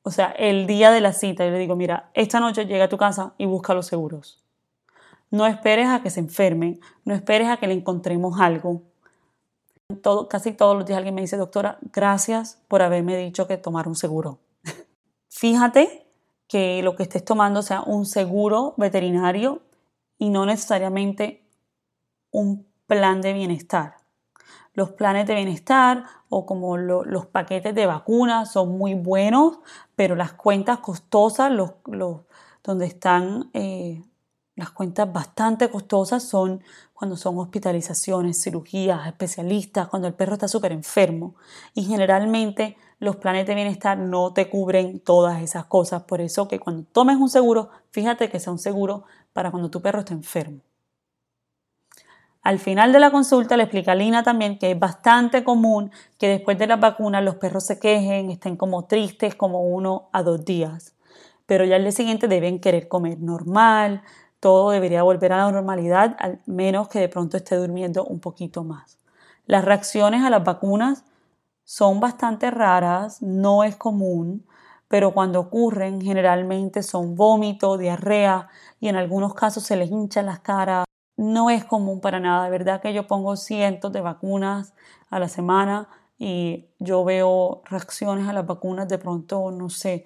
O 0.03 0.11
sea, 0.11 0.31
el 0.33 0.67
día 0.67 0.91
de 0.91 1.01
la 1.01 1.13
cita, 1.13 1.45
yo 1.45 1.51
le 1.51 1.59
digo, 1.59 1.77
mira, 1.77 2.11
esta 2.15 2.41
noche 2.41 2.67
llega 2.67 2.85
a 2.85 2.89
tu 2.89 2.97
casa 2.97 3.35
y 3.39 3.47
busca 3.47 3.75
los 3.75 3.87
seguros. 3.87 4.43
No 5.31 5.47
esperes 5.47 5.89
a 5.89 6.03
que 6.03 6.11
se 6.11 6.21
enfermen, 6.21 6.81
no 7.05 7.15
esperes 7.15 7.49
a 7.49 7.57
que 7.59 7.67
le 7.67 7.75
encontremos 7.75 8.41
algo. 8.41 8.83
Casi 10.29 10.53
todos 10.53 10.77
los 10.77 10.87
días 10.87 10.97
alguien 10.97 11.15
me 11.15 11.21
dice, 11.21 11.37
doctora, 11.37 11.79
gracias 11.93 12.63
por 12.69 12.83
haberme 12.83 13.17
dicho 13.17 13.47
que 13.47 13.57
tomar 13.57 13.89
un 13.89 13.95
seguro. 13.95 14.39
Fíjate 15.29 16.07
que 16.49 16.83
lo 16.83 16.97
que 16.97 17.03
estés 17.05 17.25
tomando 17.25 17.63
sea 17.63 17.83
un 17.83 18.07
seguro 18.07 18.75
veterinario 18.77 19.63
y 20.19 20.31
no 20.31 20.47
necesariamente 20.47 21.44
un 22.35 22.67
plan 22.89 23.21
de 23.21 23.33
bienestar. 23.33 23.95
Los 24.73 24.91
planes 24.91 25.27
de 25.29 25.37
bienestar 25.37 26.05
o 26.29 26.45
como 26.47 26.77
los 26.77 27.27
paquetes 27.27 27.77
de 27.77 27.87
vacunas 27.87 28.53
son 28.53 28.77
muy 28.77 28.95
buenos, 28.95 29.61
pero 29.95 30.17
las 30.17 30.33
cuentas 30.33 30.81
costosas, 30.81 31.53
los, 31.53 31.75
donde 32.65 32.87
están 32.87 33.51
eh, 33.55 34.03
las 34.57 34.71
cuentas 34.73 35.13
bastante 35.13 35.71
costosas 35.71 36.25
son 36.25 36.63
cuando 36.93 37.17
son 37.17 37.39
hospitalizaciones, 37.39 38.43
cirugías, 38.43 39.07
especialistas, 39.07 39.87
cuando 39.87 40.09
el 40.09 40.15
perro 40.15 40.35
está 40.35 40.49
súper 40.49 40.73
enfermo. 40.73 41.37
Y 41.73 41.85
generalmente 41.85 42.77
los 42.99 43.17
planes 43.17 43.47
de 43.47 43.55
bienestar 43.55 43.97
no 43.97 44.33
te 44.33 44.51
cubren 44.51 44.99
todas 44.99 45.41
esas 45.41 45.67
cosas. 45.67 46.03
Por 46.03 46.21
eso 46.21 46.49
que 46.49 46.59
cuando 46.59 46.83
tomes 46.83 47.17
un 47.17 47.29
seguro, 47.29 47.71
fíjate 47.93 48.29
que 48.29 48.41
sea 48.41 48.53
un 48.53 48.59
seguro 48.59 49.05
para 49.33 49.53
cuando 49.53 49.71
tu 49.71 49.81
perro 49.81 50.01
está 50.01 50.15
enfermo. 50.15 50.63
Al 52.45 52.59
final 52.59 52.93
de 52.93 53.01
la 53.01 53.11
consulta 53.11 53.57
le 53.57 53.63
explica 53.63 53.93
a 53.93 53.95
Lina 53.95 54.23
también 54.23 54.59
que 54.59 54.71
es 54.71 54.79
bastante 54.79 55.43
común 55.45 55.91
que 56.19 56.29
después 56.29 56.59
de 56.59 56.67
las 56.67 56.79
vacunas 56.79 57.25
los 57.25 57.37
perros 57.37 57.65
se 57.65 57.79
quejen, 57.79 58.31
estén 58.31 58.59
como 58.59 58.85
tristes 58.85 59.35
como 59.35 59.63
uno 59.63 60.11
a 60.13 60.23
dos 60.23 60.45
días. 60.45 60.95
Pero 61.47 61.65
ya 61.65 61.77
al 61.77 61.83
día 61.83 61.93
siguiente 61.93 62.29
deben 62.29 62.61
querer 62.61 62.87
comer 62.87 63.19
normal, 63.19 64.03
todo 64.41 64.73
debería 64.73 65.03
volver 65.03 65.33
a 65.33 65.39
la 65.39 65.51
normalidad, 65.53 66.17
al 66.19 66.39
menos 66.45 66.89
que 66.89 66.99
de 66.99 67.09
pronto 67.09 67.39
esté 67.39 67.57
durmiendo 67.57 68.05
un 68.05 68.21
poquito 68.21 68.63
más. 68.63 68.99
Las 69.47 69.65
reacciones 69.65 70.23
a 70.23 70.29
las 70.29 70.45
vacunas 70.45 71.05
son 71.65 71.99
bastante 71.99 72.51
raras, 72.51 73.23
no 73.23 73.65
es 73.65 73.75
común, 73.77 74.47
pero 74.87 75.15
cuando 75.15 75.41
ocurren 75.41 76.03
generalmente 76.03 76.83
son 76.83 77.15
vómito, 77.15 77.79
diarrea 77.79 78.49
y 78.81 78.89
en 78.89 78.97
algunos 78.97 79.33
casos 79.33 79.63
se 79.63 79.77
les 79.77 79.91
hincha 79.91 80.21
las 80.21 80.41
caras. 80.41 80.84
No 81.17 81.51
es 81.51 81.65
común 81.65 82.01
para 82.01 82.21
nada, 82.21 82.45
de 82.45 82.51
verdad 82.51 82.81
que 82.81 82.93
yo 82.93 83.07
pongo 83.07 83.37
cientos 83.37 83.93
de 83.93 84.01
vacunas 84.01 84.75
a 85.11 85.19
la 85.19 85.29
semana 85.29 85.89
y 86.19 86.67
yo 86.79 87.05
veo 87.05 87.63
reacciones 87.67 88.29
a 88.29 88.33
las 88.33 88.47
vacunas 88.47 88.89
de 88.89 88.99
pronto, 88.99 89.51
no 89.51 89.71
sé, 89.71 90.05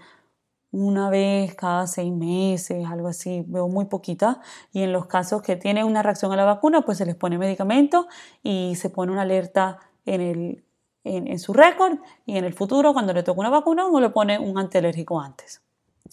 una 0.70 1.08
vez 1.10 1.54
cada 1.54 1.86
seis 1.86 2.12
meses, 2.12 2.86
algo 2.86 3.08
así, 3.08 3.44
veo 3.46 3.68
muy 3.68 3.86
poquita. 3.86 4.40
Y 4.72 4.82
en 4.82 4.92
los 4.92 5.06
casos 5.06 5.42
que 5.42 5.56
tienen 5.56 5.84
una 5.84 6.02
reacción 6.02 6.32
a 6.32 6.36
la 6.36 6.44
vacuna, 6.44 6.82
pues 6.82 6.98
se 6.98 7.06
les 7.06 7.14
pone 7.16 7.38
medicamento 7.38 8.06
y 8.42 8.74
se 8.76 8.90
pone 8.90 9.12
una 9.12 9.22
alerta 9.22 9.78
en, 10.04 10.20
el, 10.20 10.64
en, 11.04 11.38
su 11.38 11.52
récord 11.52 11.98
y 12.26 12.36
en 12.36 12.44
el 12.44 12.52
futuro, 12.54 12.92
cuando 12.92 13.12
le 13.12 13.22
toca 13.22 13.40
una 13.40 13.50
vacuna, 13.50 13.86
uno 13.86 14.00
le 14.00 14.10
pone 14.10 14.38
un 14.38 14.58
antialérgico 14.58 15.20
antes. 15.20 15.62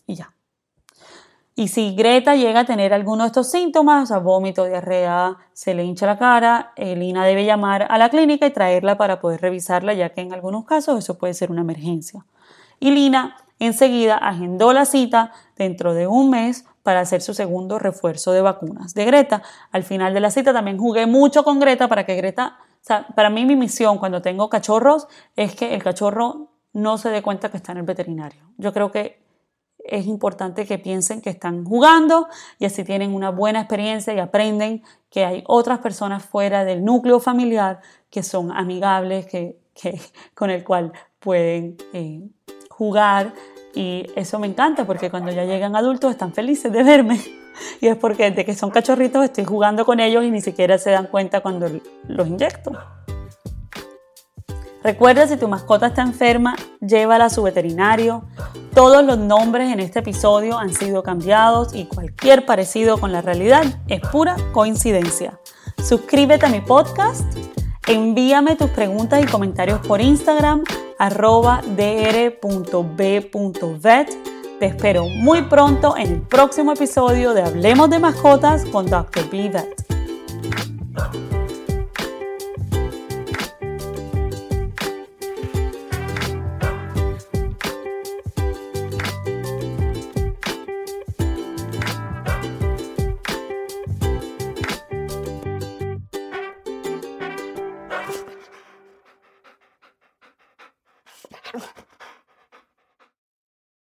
Y 0.07 0.15
ya. 0.15 0.33
Y 1.55 1.69
si 1.69 1.95
Greta 1.95 2.35
llega 2.35 2.61
a 2.61 2.65
tener 2.65 2.93
alguno 2.93 3.23
de 3.23 3.27
estos 3.27 3.49
síntomas, 3.49 4.03
o 4.03 4.05
sea, 4.07 4.17
vómito, 4.17 4.65
diarrea, 4.65 5.37
se 5.53 5.73
le 5.73 5.85
hincha 5.85 6.05
la 6.05 6.17
cara, 6.17 6.73
Lina 6.75 7.25
debe 7.25 7.45
llamar 7.45 7.87
a 7.89 7.97
la 7.97 8.09
clínica 8.09 8.45
y 8.45 8.51
traerla 8.51 8.97
para 8.97 9.21
poder 9.21 9.41
revisarla, 9.41 9.93
ya 9.93 10.09
que 10.09 10.21
en 10.21 10.33
algunos 10.33 10.65
casos 10.65 10.99
eso 10.99 11.17
puede 11.17 11.33
ser 11.33 11.51
una 11.51 11.61
emergencia. 11.61 12.25
Y 12.81 12.91
Lina 12.91 13.37
Enseguida 13.59 14.17
agendó 14.17 14.73
la 14.73 14.85
cita 14.85 15.31
dentro 15.55 15.93
de 15.93 16.07
un 16.07 16.29
mes 16.29 16.65
para 16.83 16.99
hacer 16.99 17.21
su 17.21 17.33
segundo 17.33 17.79
refuerzo 17.79 18.33
de 18.33 18.41
vacunas 18.41 18.93
de 18.93 19.05
Greta. 19.05 19.43
Al 19.71 19.83
final 19.83 20.13
de 20.13 20.19
la 20.19 20.29
cita 20.29 20.51
también 20.51 20.77
jugué 20.77 21.05
mucho 21.05 21.43
con 21.43 21.59
Greta 21.59 21.87
para 21.87 22.05
que 22.05 22.15
Greta, 22.15 22.57
o 22.59 22.77
sea, 22.81 23.07
para 23.15 23.29
mí 23.29 23.45
mi 23.45 23.55
misión 23.55 23.97
cuando 23.97 24.21
tengo 24.21 24.49
cachorros 24.49 25.07
es 25.35 25.55
que 25.55 25.73
el 25.73 25.81
cachorro 25.81 26.51
no 26.73 26.97
se 26.97 27.09
dé 27.09 27.21
cuenta 27.21 27.49
que 27.49 27.57
está 27.57 27.71
en 27.71 27.79
el 27.79 27.85
veterinario. 27.85 28.41
Yo 28.57 28.73
creo 28.73 28.91
que 28.91 29.24
es 29.87 30.07
importante 30.07 30.65
que 30.65 30.77
piensen 30.77 31.21
que 31.21 31.29
están 31.29 31.63
jugando 31.63 32.27
y 32.59 32.65
así 32.65 32.83
tienen 32.83 33.13
una 33.13 33.29
buena 33.29 33.61
experiencia 33.61 34.13
y 34.13 34.19
aprenden 34.19 34.83
que 35.09 35.25
hay 35.25 35.43
otras 35.47 35.79
personas 35.79 36.23
fuera 36.23 36.65
del 36.65 36.83
núcleo 36.83 37.19
familiar 37.19 37.81
que 38.09 38.23
son 38.23 38.51
amigables, 38.51 39.25
que, 39.25 39.57
con 40.33 40.49
el 40.49 40.63
cual 40.63 40.91
pueden 41.19 41.77
eh, 41.93 42.21
jugar 42.69 43.33
y 43.73 44.07
eso 44.15 44.39
me 44.39 44.47
encanta 44.47 44.85
porque 44.85 45.09
cuando 45.09 45.31
ya 45.31 45.43
llegan 45.43 45.75
adultos 45.75 46.11
están 46.11 46.33
felices 46.33 46.71
de 46.71 46.83
verme. 46.83 47.19
Y 47.79 47.87
es 47.87 47.95
porque 47.95 48.29
desde 48.29 48.43
que 48.43 48.53
son 48.53 48.69
cachorritos 48.69 49.23
estoy 49.23 49.45
jugando 49.45 49.85
con 49.85 50.01
ellos 50.01 50.25
y 50.25 50.29
ni 50.29 50.41
siquiera 50.41 50.77
se 50.77 50.91
dan 50.91 51.07
cuenta 51.07 51.39
cuando 51.39 51.69
los 52.05 52.27
inyecto. 52.27 52.73
Recuerda 54.85 55.25
si 55.25 55.35
tu 55.35 55.47
mascota 55.47 55.87
está 55.87 56.03
enferma, 56.03 56.55
llévala 56.79 57.25
a 57.25 57.29
su 57.31 57.41
veterinario. 57.41 58.23
Todos 58.75 59.03
los 59.03 59.17
nombres 59.17 59.73
en 59.73 59.79
este 59.79 59.97
episodio 59.97 60.59
han 60.59 60.71
sido 60.75 61.01
cambiados 61.01 61.73
y 61.73 61.85
cualquier 61.85 62.45
parecido 62.45 62.99
con 62.99 63.11
la 63.11 63.23
realidad 63.23 63.63
es 63.87 63.99
pura 64.01 64.35
coincidencia. 64.51 65.39
Suscríbete 65.83 66.45
a 66.45 66.49
mi 66.49 66.61
podcast, 66.61 67.23
envíame 67.87 68.55
tus 68.57 68.69
preguntas 68.69 69.23
y 69.23 69.25
comentarios 69.25 69.79
por 69.87 70.01
Instagram 70.01 70.63
arroba 70.99 71.63
dr.b.vet. 71.75 72.39
Te 74.59 74.65
espero 74.67 75.07
muy 75.09 75.41
pronto 75.41 75.97
en 75.97 76.11
el 76.11 76.21
próximo 76.21 76.73
episodio 76.73 77.33
de 77.33 77.41
Hablemos 77.41 77.89
de 77.89 77.97
Mascotas 77.97 78.63
con 78.65 78.85
Dr. 78.85 79.31
B. 79.31 79.94